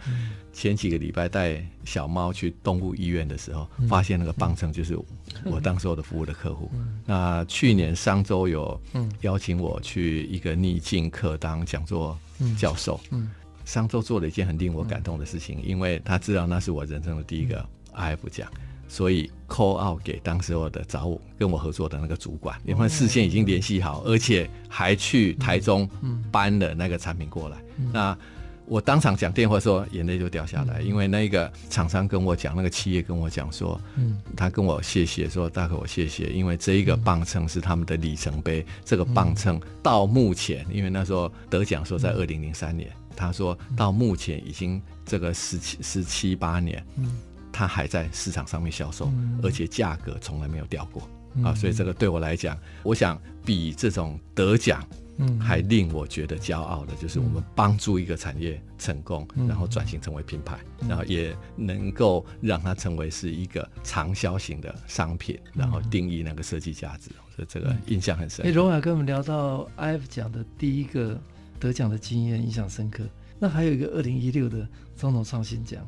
[0.55, 4.95] 前几个礼拜带小猫去动物医院的时候，发现那个磅秤就是
[5.45, 6.69] 我当时候的服务的客户。
[7.07, 8.79] 那去年商周有
[9.21, 12.15] 邀请我去一个逆境课当讲座
[12.55, 12.99] 教授。
[13.65, 18.47] 商周做了一件很令我感动的事情，因为他知道那是我人生的第一个 IF 奖，
[18.93, 25.89] 所以 call out 给当时我的找我跟我合作的那个主管，因为事先已经联系好，而且还去台中
[26.31, 27.57] 搬了那个产品过来。
[27.91, 28.15] 那
[28.67, 38.63] 我当场讲电话的时候，眼泪就掉下来，因为那个厂商跟我讲，那个企业跟我讲说，嗯，他跟我谢谢，说大哥我谢谢，因为这一个磅秤是他们的里程碑。
[38.85, 46.85] 这个磅秤到目前，因为那时候得奖说在二零零三年，他说到目前已经这个十七十七八年，
[47.53, 49.09] 嗯，他还在市场上面销售，
[49.41, 51.07] 而且价格从来没有掉过。
[51.43, 54.83] 啊，所以这个对我来讲，我想比这种得奖。
[55.17, 68.43] 嗯，还令我觉得骄傲的，就是我们帮助一个产业成功，嗯、然后转型成为品牌，嗯、然后也能够让它成为是一个长销型的商品，嗯、然后定义那个设计价值，所以这个印象很深。
[68.43, 71.21] 哎、嗯，荣雅跟我们聊到 IF 奖的第一个
[71.59, 73.03] 得奖的经验，印象深刻。
[73.37, 75.87] 那还有一个二零一六的总统创新奖，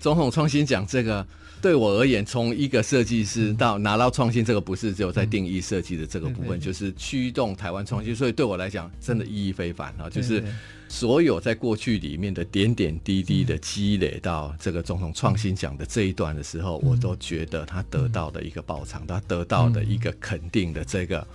[0.00, 1.26] 总统创新奖这个。
[1.62, 8.14] 对我而言，从一个设计师到拿到创新，这个不是只有在定义设计的这个部分，就是驱动台湾创新。
[8.14, 10.10] 所以对我来讲，真的意义非凡啊！
[10.10, 10.44] 就是
[10.90, 21.26] 所有在过去里面的点点滴滴的积累到这个总统创新奖的这一段的时候，我都觉得他得到的一个报偿，他得到的一个肯定的这个。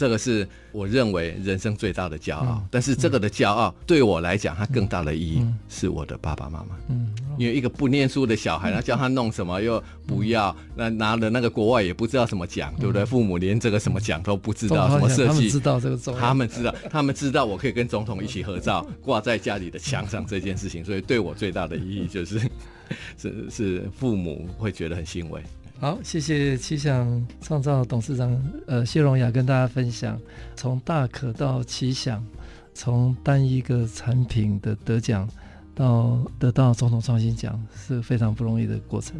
[0.00, 6.68] 这个是我认为人生最大的骄傲，嗯、但是这个的骄傲对我来讲，它更大的意义是我的爸爸妈妈。
[6.88, 13.04] 嗯，因为一个不念书的小孩，他叫他弄什么又不要，那拿了那个国外也不知道什么奖，对不对？
[13.04, 22.40] 父母连这个什么奖都不知道，什么设计，他们知道这个，他们知道，他们知道我可以跟总统一起合照，挂在家里的墙上这件事情，所以对我最大的意义就是，
[23.20, 25.42] 是是父母会觉得很欣慰。
[25.80, 30.20] 好，谢谢奇想创造董事长呃谢荣雅跟大家分享，
[30.54, 32.22] 从大可到奇想，
[32.74, 35.26] 从单一个产品的得奖
[35.74, 39.16] 到得到总统创新奖，是非常不容易的过程。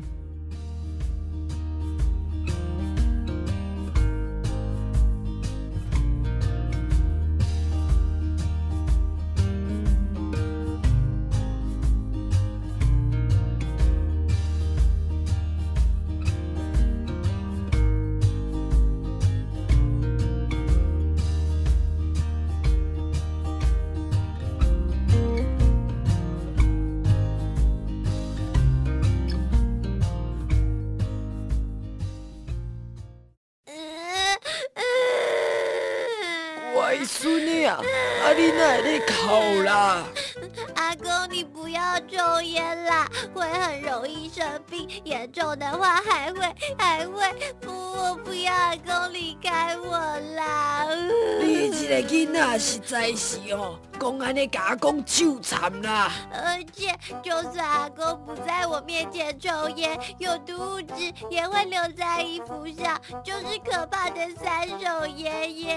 [46.58, 49.98] 会还会不，我不要阿公离开我
[50.36, 50.86] 啦。
[51.40, 56.10] 你这个囡仔实在是哦，讲安尼甲阿公羞惨啦。
[56.32, 65.74] 而且就算阿公不在我面前抽烟，有毒物质也会留在衣服上，就是可怕的三手爷爷。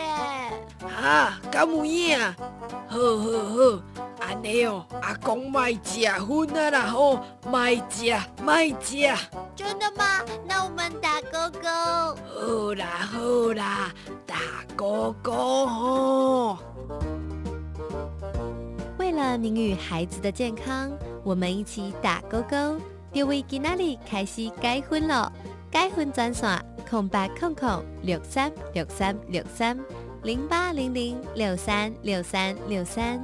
[0.81, 2.19] 啊，敢有影？
[2.87, 3.79] 好好好，
[4.25, 7.19] 安尼哦，阿公卖食薰啊啦吼，
[7.51, 8.95] 卖食卖食。
[9.53, 10.21] 真的吗？
[10.47, 11.67] 那我们打勾勾。
[11.67, 13.91] 好啦好啦，
[14.25, 14.35] 打
[14.77, 16.57] 勾勾吼。
[18.97, 20.89] 为了您与孩子的健康，
[21.23, 22.79] 我们一起打勾勾。
[23.11, 25.31] 就为今仔日开始改婚了，
[25.69, 29.77] 改婚专线空八空空六三六三六三
[30.23, 33.21] 零八零零六三六三六三。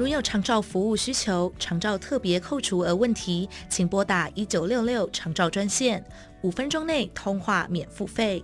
[0.00, 6.02] 如有长照服务需求、长照特别扣除额问题，请拨打一九六六长照专线，
[6.40, 8.42] 五分钟内通话免付费。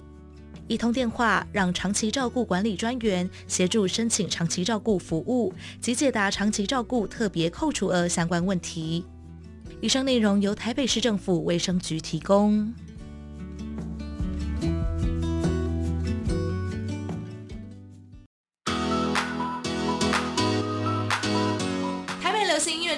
[0.68, 9.02] 一通电话，让长期照顾管理专员协助申请长期照顾服务及解答长期照顾特别扣除额相关问题。
[9.80, 12.70] 以上内容由台北市政府卫生局提供。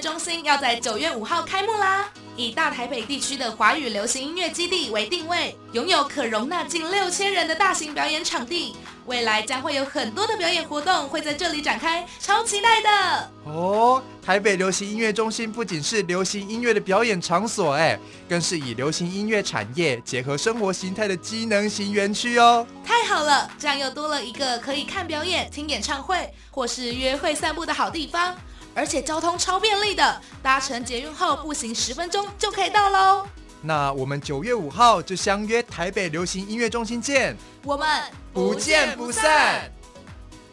[0.00, 2.08] 中心要在九月五号开幕啦！
[2.36, 8.76] 以大台北地区的华语流行音乐基地为定位，拥有可容纳近六千人的大型表演场地。
[9.06, 13.30] 未来将会有很多的表演活动会在这里展开，超期待的！
[13.44, 22.64] 哦，台北流行音乐中心不仅是流行音乐的表演场所，哎，更是以流行音乐产业结合生活形态的机能型园区哦。
[22.84, 28.36] 太好了，这样又多了一个可以看表演、听演唱会或是约会散步的好地方。
[28.74, 33.26] 而且交通超便利的，搭乘捷运后步行十分钟就可以到喽。
[33.60, 37.88] 那我们九月五号就相约台北流行音乐中心见，我们
[38.32, 39.68] 不见不散。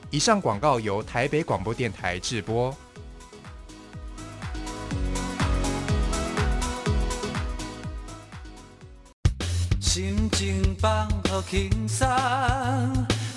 [0.10, 2.76] 以上广告由台北广播电台制播。
[9.80, 12.08] 心情放好轻松，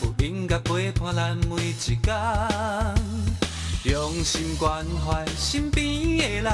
[0.03, 3.48] 有音乐陪伴咱每一天。
[3.85, 6.53] 用心关怀身边的人，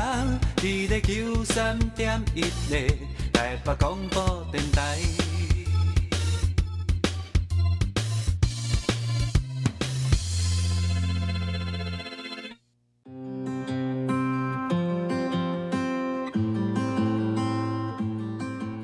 [0.63, 2.87] 你的九三点一的
[3.33, 4.99] 台北广播电台。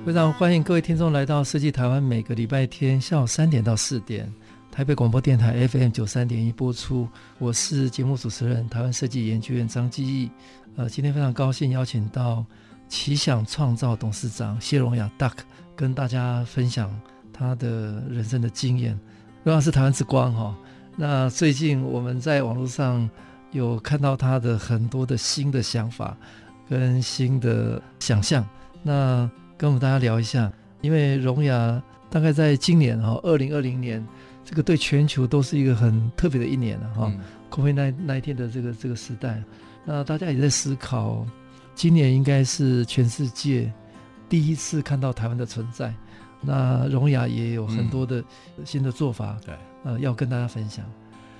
[0.06, 4.32] 非常欢迎各位听众来到设计台湾，每个礼拜天下午三点到四点。
[4.70, 10.30] 台北广播电台 FM 九三点一播出，我是节目主持人台湾设计研究院张基义。
[10.76, 12.44] 呃，今天非常高兴邀请到
[12.88, 15.32] 奇想创造董事长谢荣雅 Duck
[15.74, 16.88] 跟大家分享
[17.32, 18.98] 他的人生的经验。
[19.42, 20.56] 荣雅是台湾之光哈、哦。
[20.96, 23.10] 那最近我们在网络上
[23.50, 26.16] 有看到他的很多的新的想法
[26.68, 28.46] 跟新的想象。
[28.84, 29.28] 那
[29.58, 34.06] 跟我们大家聊一下，因为荣雅大概在今年哈，二零二零年。
[34.50, 37.12] 这个对全球都是一个很特别的一年了哈
[37.52, 39.40] ，COVID-19 的这个这个时代，
[39.84, 41.24] 那大家也在思考，
[41.76, 43.72] 今年应该是全世界
[44.28, 45.94] 第一次看到台湾的存在，
[46.40, 48.24] 那荣雅也有很多的
[48.64, 50.84] 新的做法，对、嗯，呃，要跟大家分享。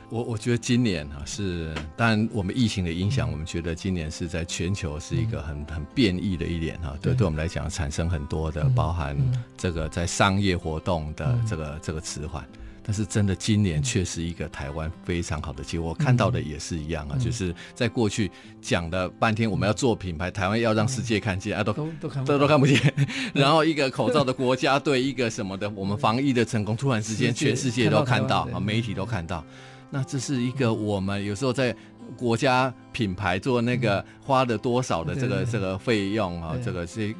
[0.08, 7.24] 我我觉得今年啊是，当然我们疫情的影响，嗯、我们觉得今年是在全球是一个很很变异的一年哈，对，对。
[7.24, 9.16] 我们来讲产生很多的，包含
[9.56, 12.46] 这个在商业活动的这个、嗯、这个迟缓。
[12.82, 15.84] 但是真的，今年却是一个台湾非常好的机会。
[15.84, 22.80] 我看到的也是一样啊，就是在过去讲了半天，我们要做品牌，台湾要让世界看见啊，都都都看都看不见。
[23.34, 29.44] 然后一个口罩的国家队一个什么的， 我们防疫的成功，突然之间全世界都看到啊，媒体都看到。
[29.90, 31.76] 那这是一个我们有时候在
[32.16, 37.14] 国家品牌做那个花了多少的这个这个费用啊，这个是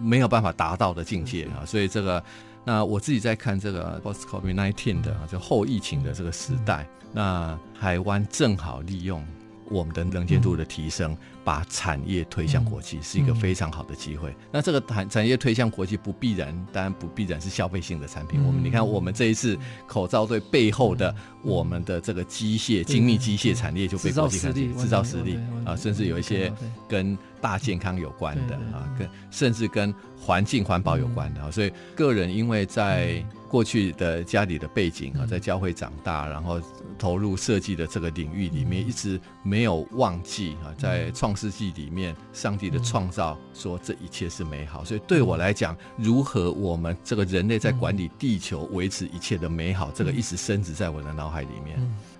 [0.00, 2.22] 没有办法达到的境界啊，所以这个。
[2.68, 9.24] 那我自己在看这个 post COVID nineteen 的就后疫情的这个时代，那台湾正好利用
[9.70, 14.34] 我们的能见度的提升，把产业推向国际，是一个非常好的机会。
[14.50, 18.42] 那这个产产业推向国际不必然，当然不必然是消费性的产品。
[18.44, 26.52] 我们你看，我们这一次口罩队背后的我们的这个机械精密机械产业就被国际看见，制造实力啊，甚至有一些
[26.88, 36.60] 跟大健康有关的啊，跟甚至跟环境环保有关的啊，所以个人因为在过去的家里的背景啊，在教会长大，然后
[36.98, 51.78] 投入设计的这个领域里面，一直没有忘记啊，在创世纪里面，上帝的创造说这一切是美好，所以对我来讲，如何我们这个人类在管理地球、维持一切的美好，这个一直深植在我的脑海里面。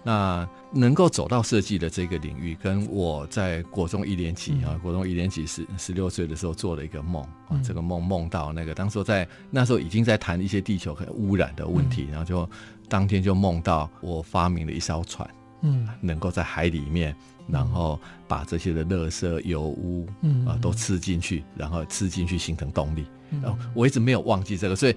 [0.09, 12.49] 那能够走到设计的这个领域，跟我在国中一年级啊，国中一年级十十六岁的时候做了一个梦啊，这个梦梦到那个当时在那时候已经在谈一些地球很污染的问题，然后就
[12.89, 15.29] 当天就梦到我发明了一艘船，
[15.61, 17.15] 嗯，能够在海里面，
[17.47, 20.09] 然后把这些的垃圾油污
[20.47, 23.05] 啊都吃进去，然后吃进去形成动力。
[23.43, 24.97] 然后我一直没有忘记这个，所以。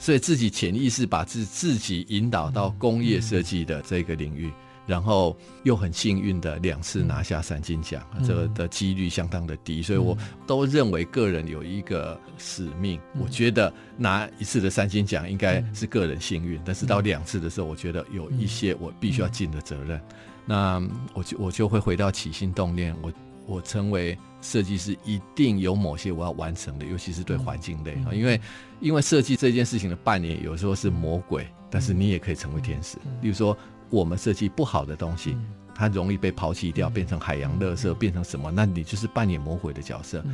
[0.00, 4.50] 所以自己潜意识把自自己引导到工业设计的这个领域，
[4.86, 12.98] 然后又很幸运的两次拿下三金奖，这个的几率相当的低，所以我都认为个人有一个使命。
[13.20, 20.00] 我觉得拿一次的三金奖应该是个人幸运，但是到两次的时候，我觉得有一些我必须要尽的责任。
[20.46, 20.82] 那
[21.12, 23.12] 我就我就会回到起心动念，我
[23.46, 24.16] 我成为。
[24.40, 28.40] 设计师一定有某些我要完成的，尤其是对环境类啊，因为
[28.80, 32.96] 因为设计这件事情的扮演有时候是魔鬼，但是你也可以成为天使。
[33.20, 33.56] 例如说，
[33.90, 35.36] 我们设计不好的东西，
[35.74, 38.50] 它容易被抛弃掉，变成海洋垃圾，变成什么？
[38.50, 40.24] 那你就是扮演魔鬼的角色。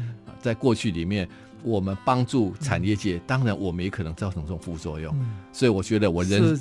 [0.41, 1.29] 在过去里面，
[1.65, 5.13] 我们帮助产业界，当然我们也可能造成这种副作用。
[5.53, 6.61] 所以我觉得我人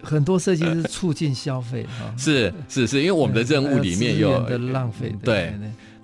[0.00, 5.52] 很多设计师促进消费啊， 是是是，因为我们的任务里面有的浪费，对。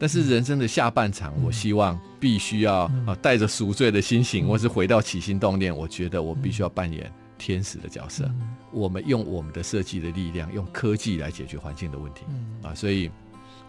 [0.03, 5.73] 但是人生的下半场，我希望必须要啊带着赎罪的心情，或是回到起心动念。
[5.75, 8.29] 我觉得我必须要扮演天使的角色。
[8.73, 12.25] 我们用我们的设计的力量，用科技来解决环境的问题
[12.65, 12.75] 啊。
[12.75, 13.09] 所以，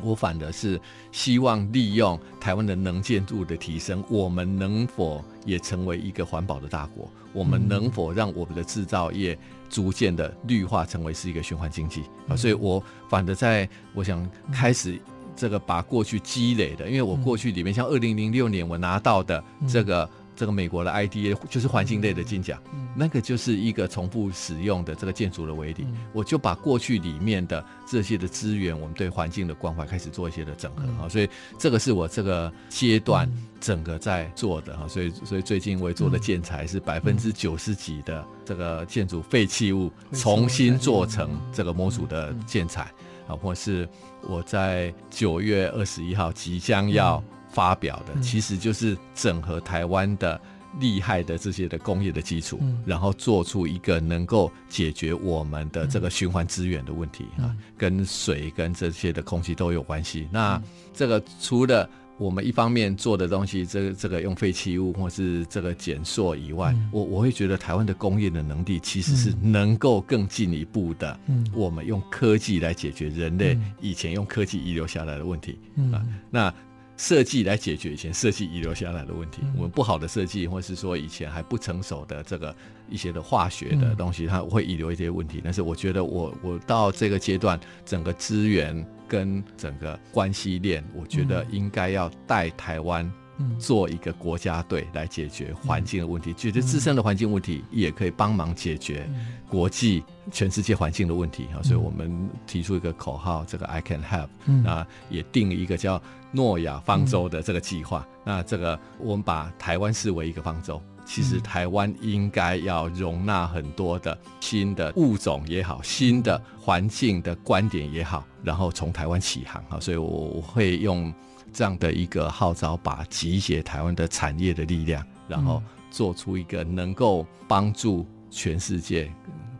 [0.01, 0.81] 我反的是
[1.11, 7.07] 希望利用台湾的能见度的提升，我们能否也成为一个环保的大国？
[7.31, 9.37] 我们能否让我们的制造业
[9.69, 12.35] 逐渐的绿化，成为是一个循环经济啊？
[12.35, 14.99] 所以我反的在，我想开始。
[15.35, 33.31] 这个把过去积累的，因为我过去里面像二零零六年我拿到的这个、嗯、这个美国的 IDA 就是环境类的金奖，嗯、那个就是一个重复使用的这个建筑的为例，嗯、我就把过去里面的这些的资源，我们对环境的关怀开始做一些的整合啊，嗯、所以这个是我这个阶段
[33.61, 41.07] 整个在做的哈，所以所以最近我也做的建材是百分之九十几的这个建筑废弃物重新做。
[41.13, 42.91] 成这个模组的建材。
[43.27, 43.87] 啊，或是
[44.27, 50.39] 我在九月二十一号即将要发表的，嗯、其实就是整合台湾的
[50.79, 60.27] 厉害的这些的工业的基础，嗯、然后做出一个能够解决我们的这个循环资源的问题、嗯、啊，跟水跟这些的空气都有关系。
[60.31, 60.59] 那
[60.93, 61.87] 这个除了
[62.17, 71.19] 我们一方面做的东西，这个这个用废弃物或是这个减塑以外，嗯、我我会觉得台湾的工业的能力其实是能够更进一步的。
[71.27, 75.57] 嗯，我们用科技来解决人类以前用科技遗留下来的问题。
[75.75, 76.53] 嗯啊，那
[76.97, 79.41] 设计来解决以前设计遗留下来的问题。
[79.43, 82.55] 嗯、我们不好的设计，或是说以前还不成熟的这个
[82.89, 85.41] 一些的化学的东西，它会遗留一些问题。
[85.43, 88.85] 但是我觉得我我到这个阶段，整个资源。
[89.05, 93.11] 跟整个关系链，我觉得应该要带台湾
[93.59, 99.07] 做一个国家队来解决环境的问题，解决自身的环境问题，也可以帮忙解决
[99.47, 101.61] 国际全世界环境的问题啊。
[101.61, 106.01] 所以我们提出一个口号，这个 I can help，那也定一个叫
[106.33, 108.05] 诺亚方舟的这个计划。
[108.25, 110.81] 那这个我们把台湾视为一个方舟。
[111.05, 121.13] 其实台湾应该要容纳很多的新的物种也好，新的环境的观点也好，然后从台湾起航啊，所以我会用
[121.51, 125.61] 这样的一个号召，把集结台湾的产业的力量，然后
[125.91, 129.11] 做出一个能够帮助全世界。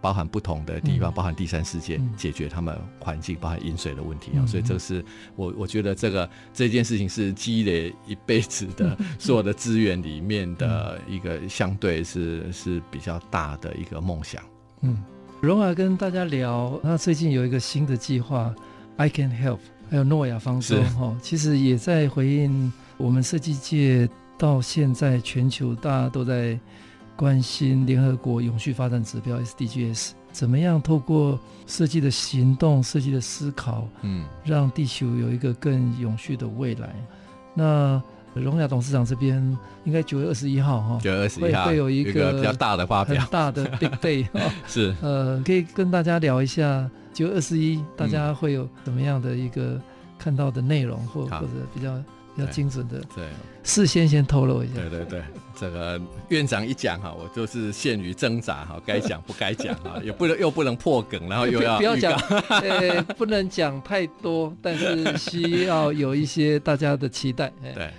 [0.03, 4.45] 包含不同的地方，包含第三世界，解决他们环境，包含饮水的问题啊。
[4.45, 5.03] 所以这是
[5.37, 14.43] 我我觉得这个这件事情是积累一辈子的 所有的资源里面的一个相对是是比较大的一个梦想。
[14.81, 15.01] 嗯，
[15.39, 18.53] 荣华跟大家聊，那最近有一个新的计划
[18.97, 26.59] ，I Can Help，还有诺亚方舟哈，其实也在回应我们设计界到现在全球大家都在。
[27.15, 36.95] 关心联合国永续发展指标 SDGs 怎么样透过设计的行动、设计的思考，嗯，让地球有一个更永续的未来。
[37.53, 38.01] 那
[38.33, 39.35] 荣雅董事长这边
[39.83, 44.27] 应该九月二十一号哈，九月二十一号会有一个比较大的发表，很大的 big day
[44.65, 44.95] 是。
[45.01, 49.79] 呃，可以跟大家聊一下九月二十一大家会有怎么样的一个
[50.17, 51.93] 看到的内容，或或者比较。
[52.35, 53.27] 要精准的，对，
[53.63, 54.73] 事先先透露一下。
[54.75, 55.23] 对对对，
[55.55, 62.13] 这个院长一讲哈，我就是陷于挣扎哈，该讲不该讲哈，也不能又不能破梗，然后又要不要讲，
[62.49, 67.51] 呃，不能讲太多，但是需要有一些大家的期待。
[67.73, 67.91] 对，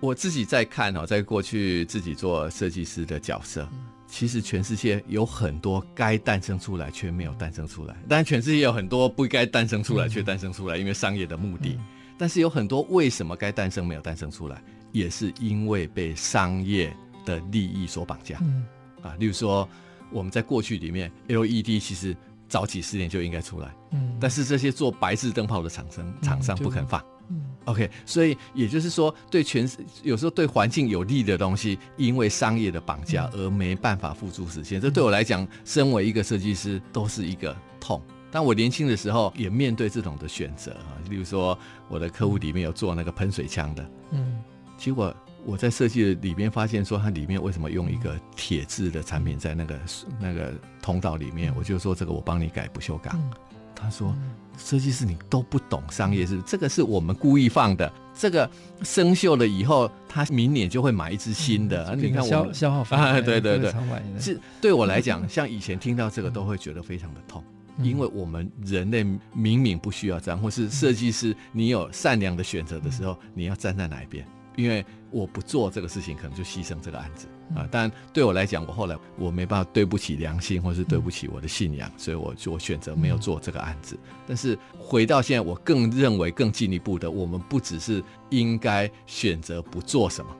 [0.00, 3.68] 我自己在看哈，在过去自己做设计师的角色。
[4.10, 11.78] 其实全世界有很多该诞生出来却没有诞生出来，但全世界有很多不该诞生出来却诞生出来，因为商业的目的。
[12.18, 14.62] 但是有很多为什么该诞生没有诞生出来，
[14.92, 16.94] 也是因为被商业
[17.24, 18.36] 的利益所绑架。
[18.42, 18.66] 嗯
[19.00, 19.66] 啊，例如说
[20.10, 22.16] 我们在过去里面，LED 其实
[22.48, 27.00] 早几十年就应该出来，嗯但是这些做白炽灯泡的厂商厂商不肯放。
[27.30, 29.68] 嗯 OK，所以也就是说，对全
[30.02, 34.80] 有时候对环境有利的东西，因为商业的绑架而没办法付诸实现。
[34.80, 38.02] 这对我来讲，身为一个设计师，都是一个痛。
[38.30, 41.58] 但我年轻的时候也面对这种的选择啊，例如说
[41.88, 44.38] 我的客户里面有做那个喷水枪的，嗯，
[44.76, 45.14] 结果
[45.44, 49.78] 我在设计的里面发现说，它里面为什么用一个铁质的产品在那个
[50.20, 50.52] 那个
[50.82, 51.54] 通道里面？
[51.56, 53.18] 我就说这个我帮你改不锈钢。
[53.74, 54.14] 他说。
[54.60, 56.48] 设计师，你都不懂商业，是不是？
[56.48, 57.92] 这个是我们故意放的。
[58.12, 58.50] 这个
[58.82, 61.94] 生锈了以后，他明年就会买一支新的。
[61.94, 63.72] 嗯、你看我消消耗费啊，对对对，
[64.18, 74.26] 是对我来讲，像以前听到这个都会觉得非常的痛，嗯、因为我们人类明明不需要这样，或是设计师，你有善良的选择的时候，你要站在哪一边？
[74.56, 77.68] 因为我不做这个事情，可能就牺牲这个案子啊。
[77.70, 83.96] 但对我来讲，我后来我没办法对不起良心，或是对不起我的信仰，所以我就我选择没有做这个案子。
[84.26, 90.36] 但是回到现在，我更认为更进一步的，我们不只是应该选择不做什么，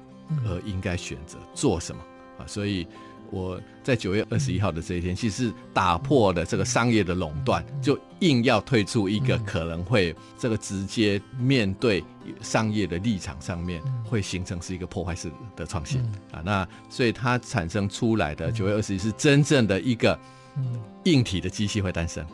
[0.46, 2.02] 而应该选择做什么
[2.38, 2.46] 啊。
[2.46, 2.86] 所以。
[3.30, 12.02] 我在九月二十一号的这一天，其实打破了这个商业的垄断，就硬要退出一个可能会这个直接面对
[12.40, 16.00] 商业的立场上面会形成是一个破坏式的创新。
[16.32, 16.42] 啊。
[16.44, 20.18] 那所以它产生出来的九月二十一是真正的一个
[21.04, 22.24] 硬体的机器会诞生。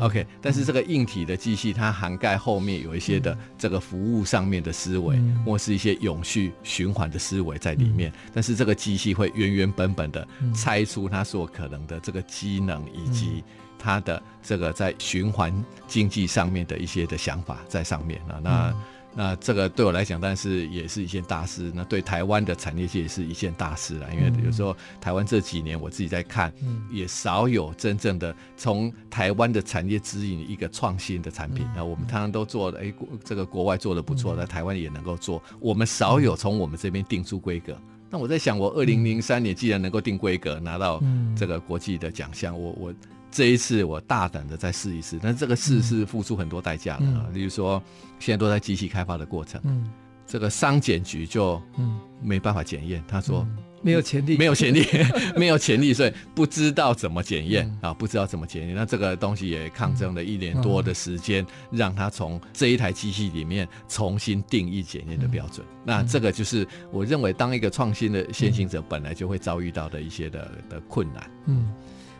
[0.00, 8.12] OK，但是这个硬体的机器，它涵盖后面有一些的这个服务上面的思维，或是一些永续循环的思维在里面。
[8.34, 13.44] 但是这个机器会原原本本的拆出它所可能的这个机能，以及
[13.78, 15.52] 它的这个在循环
[15.86, 18.40] 经济上面的一些的想法在上面啊。
[18.42, 18.74] 那
[19.12, 21.72] 那这个对我来讲，但是也是一件大事。
[21.74, 26.52] 那对台湾的产业界也是一件大事了，因为有时候台湾这几年我自己在看，
[26.90, 31.66] 也少有真正的从台湾的产业指引一个创新的产品。
[31.74, 32.94] 那我们常常都做的，哎，
[33.24, 35.42] 这个国外做的不错，在台湾也能够做。
[35.58, 37.76] 我们少有从我们这边定出规格。
[38.10, 41.02] 那我在想，我二零零三年既然能够定规格，拿到
[41.36, 42.94] 这个国际的奖项，我我。
[43.30, 47.26] 这一次我大胆的再试一试，但这个试是付出很多代价的啊。
[47.32, 47.82] 例如说，
[48.18, 49.60] 现在都在机器开发的过程，
[50.26, 51.60] 这个商检局就
[52.20, 53.02] 没办法检验。
[53.06, 53.46] 他说
[53.82, 54.84] 没有潜力，没有潜力，
[55.36, 58.76] 没有潜力，所以不知道怎么检验啊，不知道怎么检验。
[58.76, 65.66] 那这个东西也抗争了一年多的时间，让他从这一台机器里面重新定义检验的标准。
[65.84, 71.30] 那这个就是我认为，当一个创新的先行者，本来就会遭遇到的一些的的困难。
[71.46, 71.72] 嗯。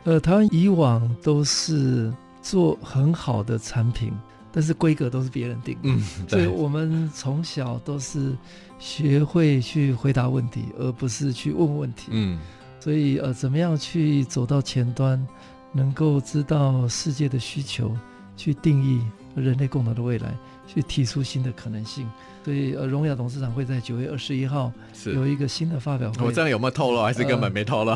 [0.05, 4.13] 呃，台湾以往都是做很好的产品，
[4.51, 8.35] 但是规格都是别人定的，嗯，所以我们从小都是
[8.79, 12.39] 学会去回答问题，而不是去问问题，嗯，
[12.81, 15.25] 所以呃，怎么样去走到前端，
[15.71, 17.95] 能够知道世界的需求，
[18.37, 19.01] 去定义
[19.35, 20.35] 人类共同的未来，
[20.67, 22.09] 去提出新的可能性。
[22.45, 24.73] 所以，呃，荣雅董事长会在九月二十一号
[25.07, 26.25] 有一个新的发表会。
[26.27, 27.95] 我这样有没有透露，还是根本没透露？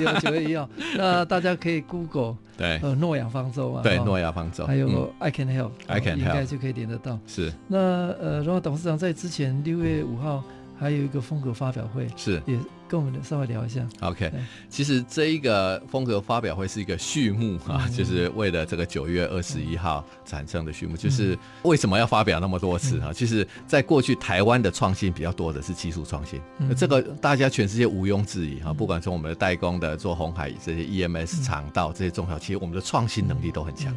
[0.00, 7.18] 有九月一号， 那大家可以 Google 对，呃，诺亚方舟啊，对，诺亚方舟，还有 I Can Help，I Can Help，应该就可以点得到。
[7.26, 7.52] 是。
[7.66, 10.42] 那呃，荣雅董事长在之前六月五号
[10.78, 12.58] 还有一个风格发表会，是也。
[12.90, 13.86] 跟我们稍微聊一下。
[14.00, 14.32] OK，
[14.68, 20.96] 其实这一个风格发表会是一个序幕啊，就是为了这个九月二十一号产生的序幕。
[20.96, 23.12] 就是为什么要发表那么多次啊？
[23.14, 26.40] 其实，在过去台湾的创新比较多的是技术创新，
[26.76, 28.72] 这个大家全世界毋庸置疑哈。
[28.72, 33.94] 不管从我们的代工的做红海这些 EMS 厂到这些中小企业，我们的创新能力都很强。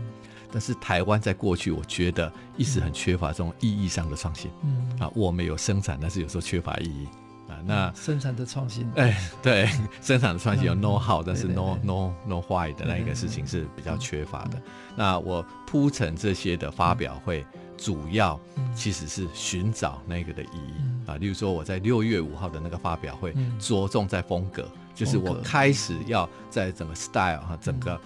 [0.52, 4.52] 但是台湾在过去，我觉得一直很缺乏这种意义上的创新。
[5.00, 7.08] 啊，我们有生产，但是有时候缺乏意义。
[7.66, 9.68] 那生产的创新，哎，对，
[10.02, 14.62] 生产的创新有 know how，但是 know know know why 的那一个事情是比较缺乏的。
[14.96, 17.46] 那我铺陈这些的发表会，
[17.78, 18.40] 主要
[18.76, 21.16] 其实是寻找那个的意义啊。
[21.18, 28.00] 例如说，我在六月五号的那个发表会，着重在风格，就是我开始要在整个 style 哈，整个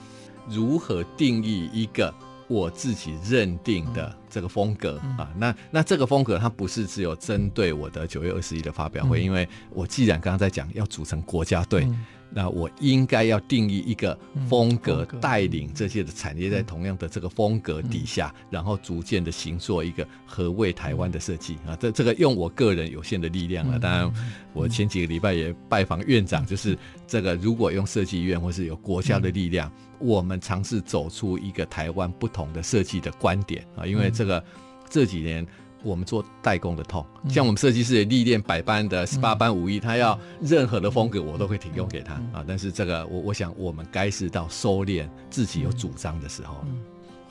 [0.47, 2.13] 如何定义一个
[2.47, 5.31] 我自己认定的这个风格、嗯、啊。
[5.37, 11.83] 那那这个风格它不是只有针对我的九月二十一的发表会，嗯、因为我既然刚刚在讲要组成国家队。
[11.83, 14.17] 嗯那我应该要定义一个
[14.49, 21.75] 风格，带领这些的产业在同样的这个风格底下，然后逐渐的行做一个何谓台湾的设计啊。
[21.75, 23.79] 这这个用我个人有限的力量了。
[23.79, 24.11] 当然，
[24.53, 33.85] 我前几个礼拜也拜访院长，就是这个如果用设计院或是有国家的力量，我们尝试走出一个台湾不同的设计的观点啊。
[33.85, 34.43] 因为这个
[34.89, 35.45] 这几年。
[35.83, 42.13] 我们做代工的痛，像我们设计师也历练百般的十八般武艺，他要任何的风格，我都会提供给他。
[42.33, 42.43] 啊。
[42.47, 46.55] 但是这个，我我想，我们该是到收敛自己有主张的时候。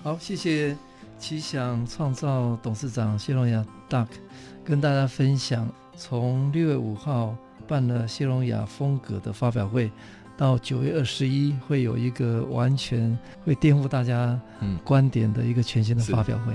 [0.03, 0.77] 好，谢谢
[1.19, 4.07] 奇想创造董事长谢龙雅 Duck
[4.65, 7.37] 跟大家分享，从六月五号
[7.67, 9.91] 办了谢龙雅风格的发表会，
[10.37, 14.41] 到九月二十一会有一个完全会颠覆大家
[14.85, 16.55] 观点的一个全新的发表会。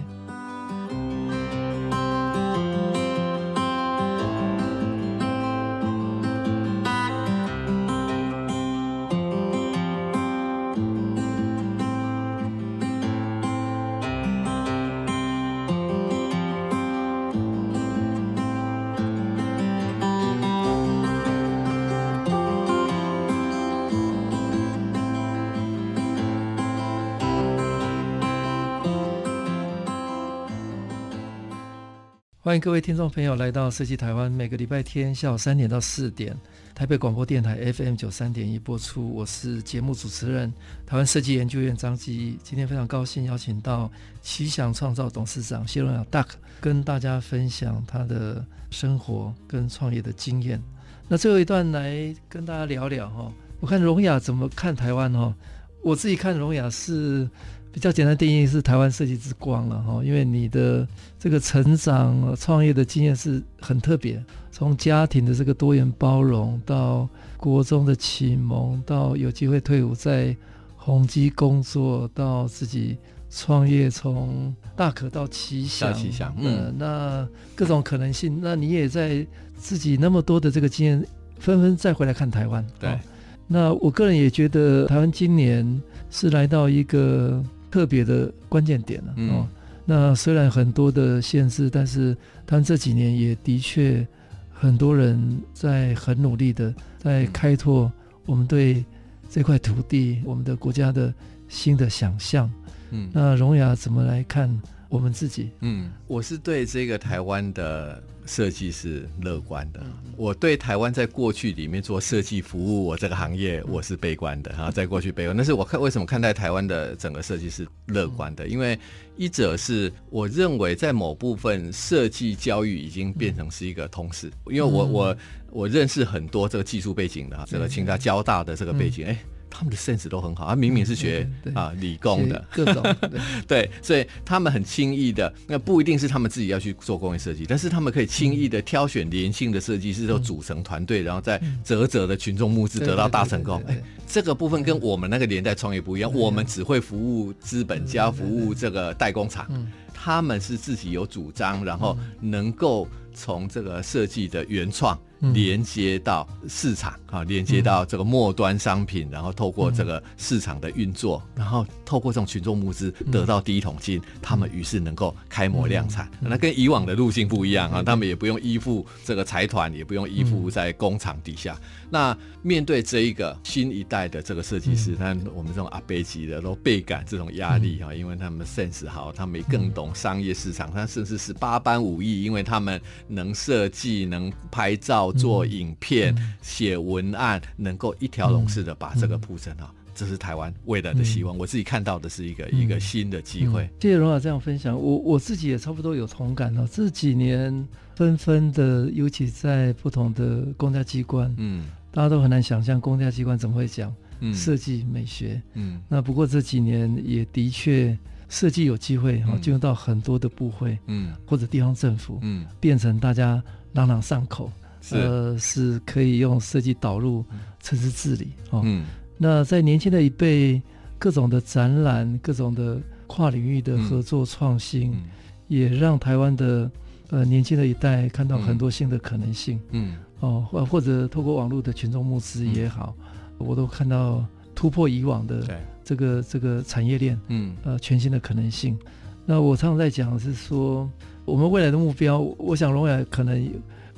[32.52, 36.38] 欢迎各位听众朋友来到设计台湾，每个礼拜天下午三点到四点，
[36.76, 39.10] 台北广播电台 FM 九三点一播出。
[39.10, 40.52] 我是节目主持人
[40.86, 42.38] 台湾设计研究院张基。
[42.43, 43.89] 今天非常高兴邀请到
[44.22, 46.28] 奇想创造董事长谢龙雅 Duck
[46.60, 50.62] 跟大家分享他的生活跟创业的经验。
[51.08, 53.32] 那最后一段来跟大家聊聊哈，
[53.62, 55.34] 我看龙雅怎么看台湾哈？
[55.82, 57.30] 我自己看龙雅是。
[57.74, 60.86] 比较简单定义是台湾设计之光了哈，因为你的
[61.17, 67.07] 这个成长创业的经验是很特别，从家庭的这个多元包容到
[67.38, 70.36] 国中的启蒙，到有机会退伍在
[70.76, 72.97] 宏基工作，到自己
[73.30, 81.07] 创业从大可到奇想，奇想，嗯、呃，那各种可能性，那你也在自己那么多的这个经验，
[81.39, 82.99] 纷纷再回来看台湾，对，
[83.47, 87.41] 那我个人也觉得台湾今年是来到一个。
[87.72, 89.47] 特别的关键点了、嗯、哦。
[89.86, 92.15] 那虽然很多的限制，但是
[92.45, 94.05] 他们这几年也的确
[94.53, 97.91] 很多人在很努力的在开拓
[98.28, 98.86] 我们对
[99.30, 101.11] 这块土地、我们的国家的
[101.49, 102.51] 新的想象。
[102.91, 104.47] 嗯，那荣雅怎么来看
[104.92, 105.50] 我们自己？
[105.62, 108.04] 嗯，我是对这个台湾的。
[108.28, 109.84] 设计是乐观的，
[110.16, 118.48] 我对台湾在过去里面做设计服务，我这个行业我是悲观的哈，在过去悲观，但是我看为什么看待台湾的整个设计是乐观的？
[118.48, 118.78] 因为
[119.18, 125.18] 一者是我认为在某部分设计教育已经变成是一个通识，因为我我
[125.50, 129.18] 我认识很多这个技术背景的，这个清大、交大的这个背景，哎。
[129.52, 132.84] 他们的 sense 都很好，他明明是学啊理工的，各种
[133.45, 143.62] 对，所以他们很轻易的，那不一定是他们自己要去做工业设计，但是他们可以轻易的挑选年轻的设计师，都组成团队，然后在啧啧的群众募资得到大成功。
[143.68, 143.78] 哎，
[144.08, 149.47] 这个部分跟我们那个年代创业不一样，我们只会服务资本家，服务这个代工厂，
[149.93, 154.97] 他们是自己有主张，然后能够从这个设计的原创。
[155.34, 166.09] 连接到市场啊，连接到这个末端商品，然后透过这个市场的运作，然后透过这种群众募资得到第一桶金，他们于是能够开模量产。
[166.19, 171.55] 那跟以往的路径不一样啊，他们也不用依附这个财团，也不用依附在工厂底下。
[171.91, 185.11] 那面对这一个新一代的这个设计师，那我们这种阿贝级的都倍感这种压力啊，因为他们 sense 好，他们也更懂商业市场，他甚至是八般武艺，因为他们能设计，能拍照。
[185.12, 191.38] 做影片、写文案，能够一条龙式的把这个铺成啊，这是台湾未来的希望。
[191.38, 193.70] 我自己看到的是一个一个新的机会。
[193.80, 196.68] 谢谢荣老这样分享，我我自己也差不多有同感哦。
[196.72, 203.93] 这几年纷纷的，尤其在不同的公家机关，嗯，大家都很难想象公家机关怎么会讲
[204.34, 207.97] 设计美学，嗯，那不过这几年也的确
[208.30, 213.43] 设计有机会哈进入到很多的部会，嗯，或者地方政府，嗯，变成大家
[213.74, 214.51] 朗朗上口。
[214.82, 214.96] 是。
[214.98, 217.24] 呃，是可以用设计导入
[217.62, 218.62] 城市治理哦。
[218.66, 218.84] 嗯，
[219.18, 220.62] 那在年轻的一辈，
[220.98, 225.04] 各种的展览，各种的跨领域的合作创新，嗯、
[225.48, 226.70] 也让台湾的
[227.10, 229.60] 呃年轻的一代看到很多新的可能性。
[229.72, 232.96] 嗯，哦，或或者透过网络的群众募资也好，
[233.40, 234.26] 嗯、我都看到
[234.56, 235.56] 突破以往的对。
[235.84, 237.56] 这个这个产业链，嗯。
[237.64, 238.78] 呃，全新的可能性。
[239.26, 240.90] 那我常常在讲是说，
[241.26, 243.52] 我们未来的目标，我想荣雅可能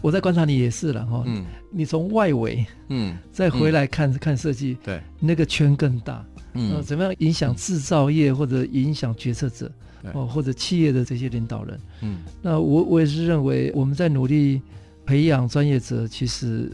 [0.03, 1.45] 我在观察你也是了哈，嗯。
[1.71, 10.11] 你从外围嗯，再回来看、看设计，对，那个圈更大，呃，嗯怎么样影响制造业或者影响决策者对。
[10.11, 11.79] 哦，或者企业的这些领导人？
[12.01, 12.19] 嗯。
[12.41, 14.61] 那我我也是认为我们在努力
[15.05, 16.69] 培养专业者，其实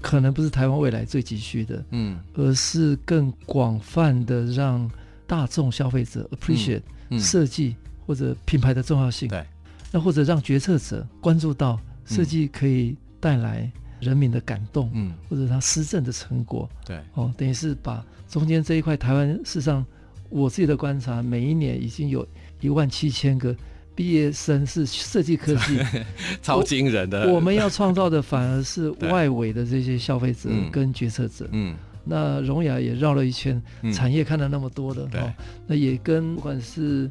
[0.00, 2.18] 可能不是台湾未来最急需的，嗯。
[2.34, 4.90] 而是更广泛的让
[5.24, 9.28] 大众消费者 appreciate 嗯，设计或者品牌的重要性。
[9.28, 9.46] 对，
[9.92, 11.80] 那或者让决策者关注到
[12.12, 15.12] 设计可以带来人民的感动，嗯。
[15.28, 16.68] 或者他施政的成果。
[16.84, 19.84] 对，哦，等于是把中间这一块台湾，事实上
[20.28, 22.26] 我自己的观察，每一年已经有
[22.60, 23.54] 一万七千个
[23.94, 25.78] 毕业生是设计科技。
[26.42, 30.70] 超惊人的，我们要创造的反而是外围的这些消费者嗯。
[30.70, 31.48] 跟决策者。
[31.52, 31.74] 嗯。
[32.04, 33.92] 那荣雅也绕了一圈，嗯。
[33.92, 35.20] 产业看了那么多了，对。
[35.20, 35.32] 哦，
[35.66, 37.08] 那也跟不管是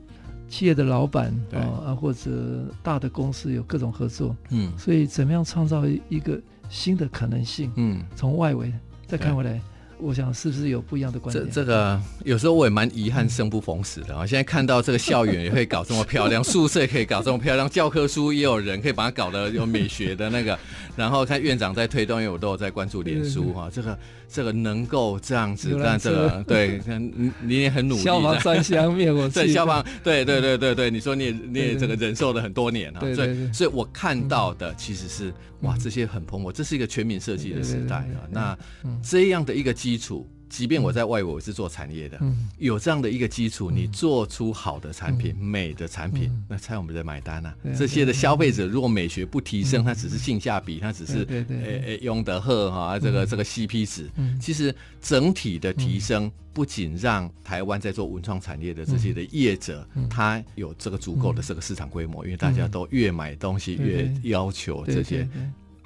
[0.51, 6.39] 企业的老板啊，或者大的公司有各种合作，嗯所以怎么样创造一个
[6.69, 7.71] 新的可能性？
[7.77, 8.03] 嗯。
[8.15, 8.71] 从外围
[9.07, 9.61] 再看回来，
[10.01, 11.45] 我想是不是有不一样的观点？
[11.45, 14.25] 这这个有时候我也蛮遗憾，生不逢时的啊！
[14.25, 20.57] 现在看到这个校园也会搞这么漂亮，宿舍也可以搞这么漂亮，教科书也有人可以把它搞得有美学的那个，
[20.97, 23.97] 然后看院长在推动，因为我都有 在关注脸书哈，这个
[24.27, 38.57] 这个能够这样子，但这个对，看你你也很努力，消防专枪灭火器，对消防，对对对对对，你说你也你也这个忍受了很多年啊，所以所以我看到的其实是哇，这些很蓬勃，这是一个全民设计的时代啊，那
[39.03, 40.25] 这样的一个基础。
[40.47, 47.55] 即便我在外围，我是做产业的，嗯、有这样的一个基础，你做出好的产品、嗯、美的产品，嗯、那才有我们的买单啊。
[47.63, 65.25] 啊这些的消费者如果美学不提升，它只是性价比，它只是对对诶诶用得赫哈，这个这个 CP 值，嗯、其实整体的提升不仅让台湾在做文创产业的这些的业者，他有这个足够的这个市场规模，因为大家都越买东西越要求这些。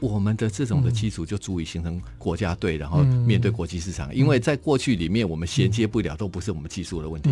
[0.02, 4.14] 我们的这种的基础就足以形成国家队，然后面对国际市场。
[4.14, 7.30] 因为在过去里面，我们衔接不了，都不是我们技术的问题。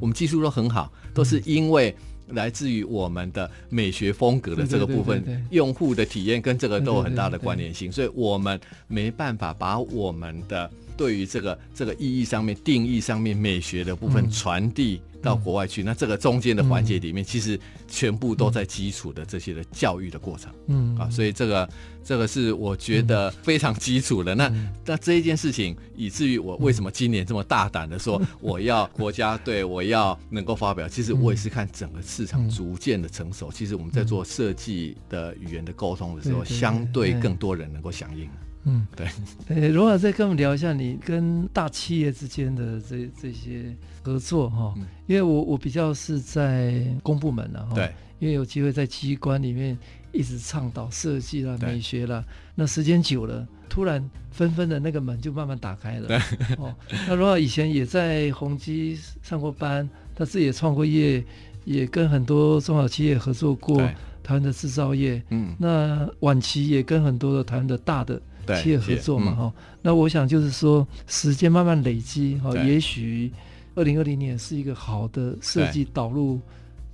[0.00, 1.94] 我们技术都很好，都是因为
[2.28, 15.82] 来自于我们的美学风格的这个部分，用户的体验跟这个都有很大的关联性，所以我们没办法把我们的对于这个这个意义上面、定义上面美学的部分传递到国外去。
[15.82, 20.52] 那这个中间的环节里面，其实全部都在基础的这些的教育的过程。
[20.66, 21.68] 嗯啊，所以这个。
[22.04, 24.34] 这个是我觉得非常基础的。
[24.34, 24.52] 那
[24.84, 30.88] 那这一件事情，以至于我为什么今年这么大胆的说我要国家队，我要能够发表？
[30.88, 33.52] 其实我也是看整个市场逐渐的成熟。
[33.52, 38.28] 其实我们在做设计的语言的沟通的时候，相对更多人能够响应。
[38.64, 39.08] 嗯，对。
[39.48, 44.74] 呃，罗老再跟我们聊一下你跟大企业之间的这这些合作哈，
[45.06, 49.76] 因为我我比较是在公部门了哈，对，因为有机会在机关里面。
[50.14, 52.22] 一直倡导设计啦、美学啦，
[52.54, 56.06] 那时间久了，突然纷纷的那个门就慢慢打开了。
[56.06, 56.18] 对
[56.58, 56.76] 哦，
[57.08, 61.24] 那罗老以前也在宏基上过班，他自己也创过业，
[61.64, 63.78] 也跟很多中小企业合作过
[64.22, 65.22] 台湾的制造业。
[65.30, 68.20] 嗯，那晚期也跟很多的台湾的大的
[68.62, 69.34] 企业合作嘛。
[69.34, 73.30] 哈、嗯，那我想就是说，时间慢慢累积，哈，也许
[73.74, 76.40] 二零二零年是一个好的设计导入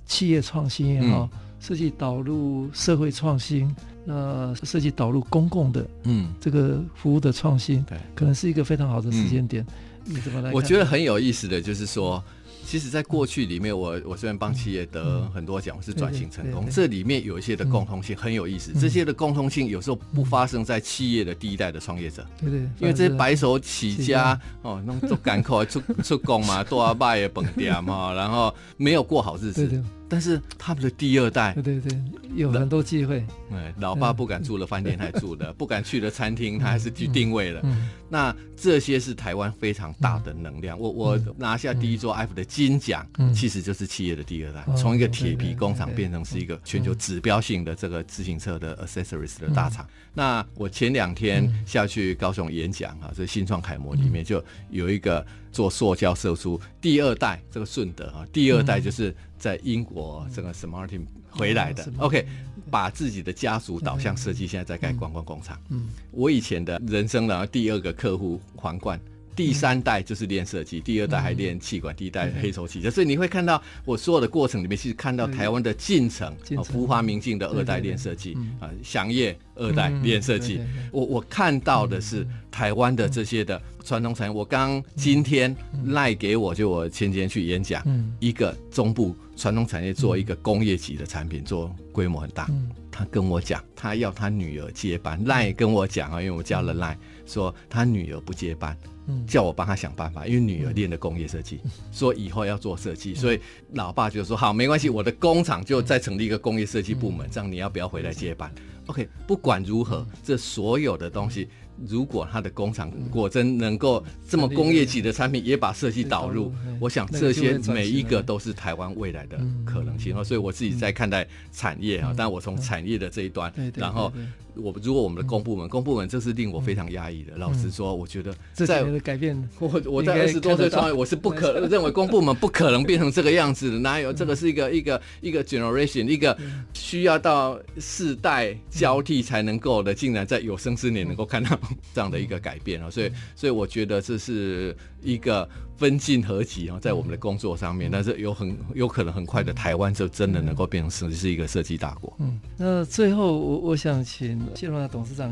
[0.05, 1.29] 企业创新也好。
[1.61, 3.75] 设计导入社会创新，
[4.05, 9.61] 那设计导入公共的，嗯，这个服务的创新，对，可能是一个非常好的时间点。
[10.05, 10.53] 嗯、你怎么来？
[10.53, 12.23] 我觉得很有意思的就是说，
[12.69, 18.71] 其实，在过去里面，我我虽然帮企业得很多奖，我是转型成功，这里面有一些的共通性很有意思。
[18.79, 29.83] 这些的共通性有时候不发生在企业的第一代的创业者，对对，因为这些白手起家哦，那种赶快出出工嘛，多阿爸也本店嘛，然后没有过好日子。
[30.09, 32.01] 但是他们的第二代，对对对，
[32.35, 33.23] 有很多机会。
[33.51, 37.61] 哎，老爸不敢住的饭店还住的，不敢去的餐厅他还是去定位了。
[38.09, 40.77] 那这些是台湾非常大的能量。
[40.79, 49.87] 我我拿下第一座 F 的金奖，其实就是企业的第二代，从一个铁皮工厂变成是一个全球指标性的这个自行车的 accessories 的大厂。
[50.13, 59.15] 那我前两天下去高雄演讲啊，这新创楷模里面就有一个做塑胶射出第二代，这个顺德啊，第二代就是。
[59.39, 62.25] 在英国这个 Smarting 回来的，OK，
[62.69, 65.57] 把自己的家族导向设计，现在在盖观光工厂。
[65.69, 68.99] 嗯，我以前的人生的第二个客户皇冠，
[69.35, 72.87] 第三代就是练设计，第二代还练气管，第一代黑手气。
[72.89, 76.35] 所以你会看到我所有的过程里面，其实看到台湾的进程，
[76.65, 80.59] 浮华明镜的二代练设计啊，祥业二代练设计。
[80.91, 84.33] 我我看到的是台湾的这些的传统产业。
[84.33, 87.81] 我刚今天赖给我，就我前几天去演讲，
[88.19, 92.49] 一个中部传统产业做一个工业级的产品，做规模很大。
[92.91, 95.23] 他跟我讲，他要他女儿接班。
[95.23, 98.77] 赖跟我讲啊，因为我加了赖，说他女儿不接班。
[99.25, 101.59] 叫我帮他想办法，因为女儿练的工业设计，
[101.91, 103.39] 说以后要做设计，所以
[103.73, 108.53] 老爸就说好，没关系，我的工厂就再成立一个工业设计部门，这样你要不要回来接班
[108.85, 111.49] ？OK，不管如何，这所有的东西。
[111.87, 120.13] 如果他的工厂果真能够这么工业级的产品，也把设计导入，我想这些每一个都是台湾未来的可能性。
[120.23, 124.11] 所以我自己在看待产业啊，但我从产业的这一端，然后
[124.55, 127.35] 我如果我们的公部门，公部门这是令我非常压抑的。
[127.37, 133.79] 老实说，我觉得在改变， 我我在二十多岁创业，我是不可认为公部门不可能变成这个样子的。
[133.79, 136.37] 哪有这个是一个一个一个 generation，一个
[136.73, 141.57] 需要到世代交替才能够的，竟然在有生之年能够看到。
[141.93, 145.47] 这样的一个改变啊，所以所以我觉得这是一个
[145.77, 152.13] 分进合集啊，在我们的工作上面，但是有很有可能很快的，台湾就真的能够变成是是一个设计大国。
[152.19, 155.31] 嗯，那最后我我想请谢荣雅董事长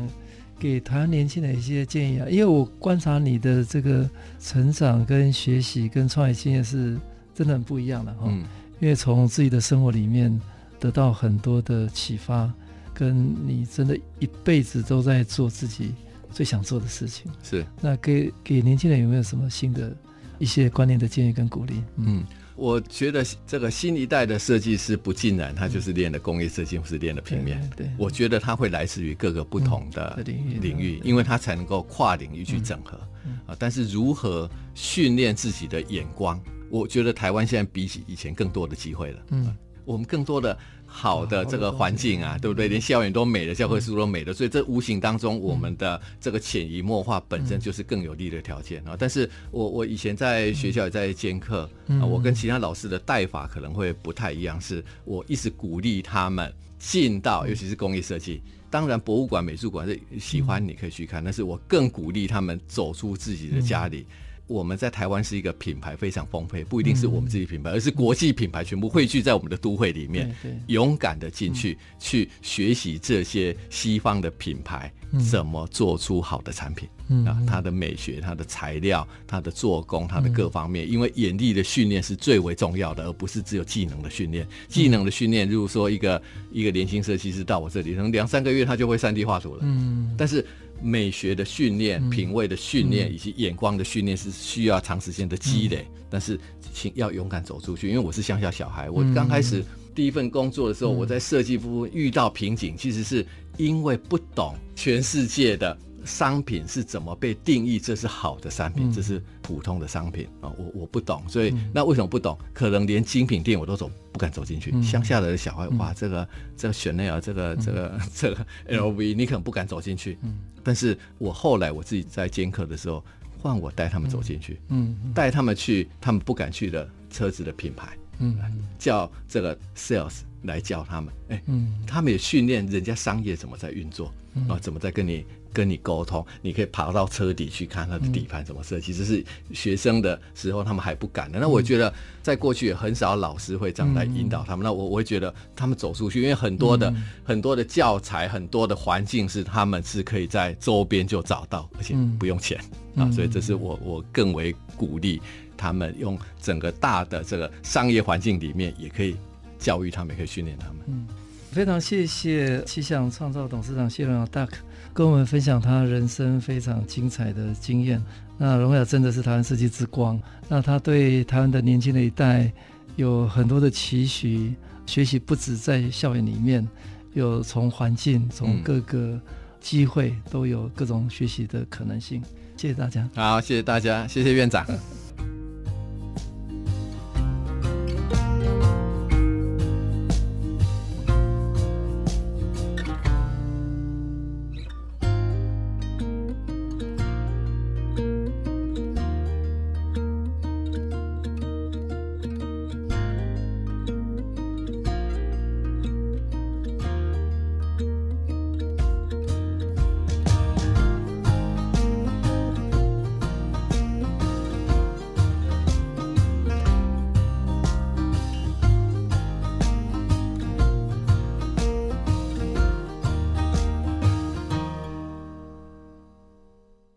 [0.58, 4.08] 给台湾年轻人一些建议啊，因为我观察你的这个
[4.40, 6.96] 成长跟学习跟创业经验是
[7.34, 8.44] 真的很不一样的哈，嗯，
[8.80, 10.36] 因为从自己的生活里面
[10.80, 12.50] 得到很多的启发，
[12.94, 15.92] 跟你真的一辈子都在做自己。
[16.30, 19.94] 最想做的事情是，那给给年轻人有没有什么新的
[20.38, 21.82] 一些观念的建议跟鼓励？
[21.96, 22.24] 嗯，
[22.54, 27.60] 我觉得这个新一代的设计师不尽然他就是练的工业设计，或是练的平面。
[27.76, 32.98] 对，对，我觉得他会来自于各个不同的领域，领域，因为他才能够跨领域去整合。
[33.46, 36.40] 啊，但是如何训练自己的眼光？
[36.70, 39.22] 我觉得台湾现在比起以前更多的机会了。
[39.30, 40.56] 嗯，我们更多的。
[40.90, 42.66] 好的这个环境啊，对不对？
[42.66, 48.96] 连校园都美的，教科书都美的，所以这无形当中，我们的这个潜移默化本身就是更有利的条件啊。
[48.98, 58.42] 但是我我以前在学校也在兼课啊，我跟其他老师的带法可能会不太一样，是我一直鼓励他们进到，尤其是工业设计。
[58.70, 64.06] 当然，博物馆、美术馆是喜欢你可以去看，但是我更鼓励他们走出自己的家里。
[64.48, 70.34] 我们在台湾是一个品牌非常丰沛，不一定是我们自己品牌，而是国际品牌全部汇聚在我们的都会里面，
[70.66, 74.90] 勇敢的进去去学习这些西方的品牌
[75.30, 76.88] 怎么做出好的产品
[77.26, 84.46] 啊，它的美学、它的材料、它的做工、它的各方面，因为眼力的训练是最为重要的，而不是只有技能的训练。
[84.66, 86.20] 技能的训练，如果说一个
[86.50, 90.44] 一个年轻设计师到我这里，可能两三个月他就会三 D 画图了，嗯，但是。
[90.82, 96.38] 美学的训练、品味的训练以及眼光的训练是需要长时间的积累，但是
[96.72, 97.88] 请要勇敢走出去。
[97.88, 99.64] 因为我是乡下小孩，我刚开始
[99.94, 103.26] 第一份工作的时候，我在设计部遇到瓶颈，其实是
[103.56, 105.76] 因为不懂全世界的。
[106.04, 107.78] 商品是怎么被定义？
[107.78, 110.48] 这是好的商品，这是普通的商品啊！
[110.56, 112.38] 我我不懂，所以那为什么不懂？
[112.52, 114.70] 可能连精品店我都走不敢走进去。
[114.82, 120.18] 乡下的小孩，哇，这个这个选内尔，这个这个这个 LV，你可能不敢走进去。
[120.62, 123.04] 但是我后来我自己在兼课的时候，
[123.40, 128.36] 换我带他们走进去，嗯，带他们去他们不敢去的车子的品牌，嗯，
[128.78, 134.12] 叫这个 sales 来教他们，哎，嗯，他们也训练人家商业怎么在运作
[134.48, 135.24] 啊，怎么在跟你。
[135.52, 138.92] 跟你沟通，你可以爬到车底去看它的底盘怎么设计。
[138.94, 141.38] 这是学生的时候他们还不敢的。
[141.38, 141.92] 那我觉得
[142.22, 144.64] 在过去也很少老师会这样来引导他们。
[144.64, 146.92] 那我我会觉得他们走出去，因为很多的
[147.24, 152.60] 很多的教材，很多的环境是他们是可以在周边就找到，而且不用钱
[152.96, 153.10] 啊。
[153.10, 155.20] 所以这是我我更为鼓励
[155.56, 159.16] 他们用整个大的这个商业环境里面，也可以
[159.58, 160.76] 教育他们，也可以训练他们。
[160.86, 161.06] 嗯，
[161.50, 164.56] 非常谢谢气象创造董事长谢荣雅大哥。
[164.98, 168.02] 跟我们分享他人生非常精彩的经验。
[168.36, 170.20] 那荣雅真的是台湾设计之光。
[170.48, 172.50] 那他对台湾的年轻的一代
[172.96, 174.52] 有很多的期许，
[174.86, 176.68] 学习不止在校园里面，
[177.14, 179.16] 有从环境、从各个
[179.60, 182.20] 机会都有各种学习的可能性。
[182.56, 183.08] 谢谢大家。
[183.14, 184.66] 好，谢谢大家，谢谢院长。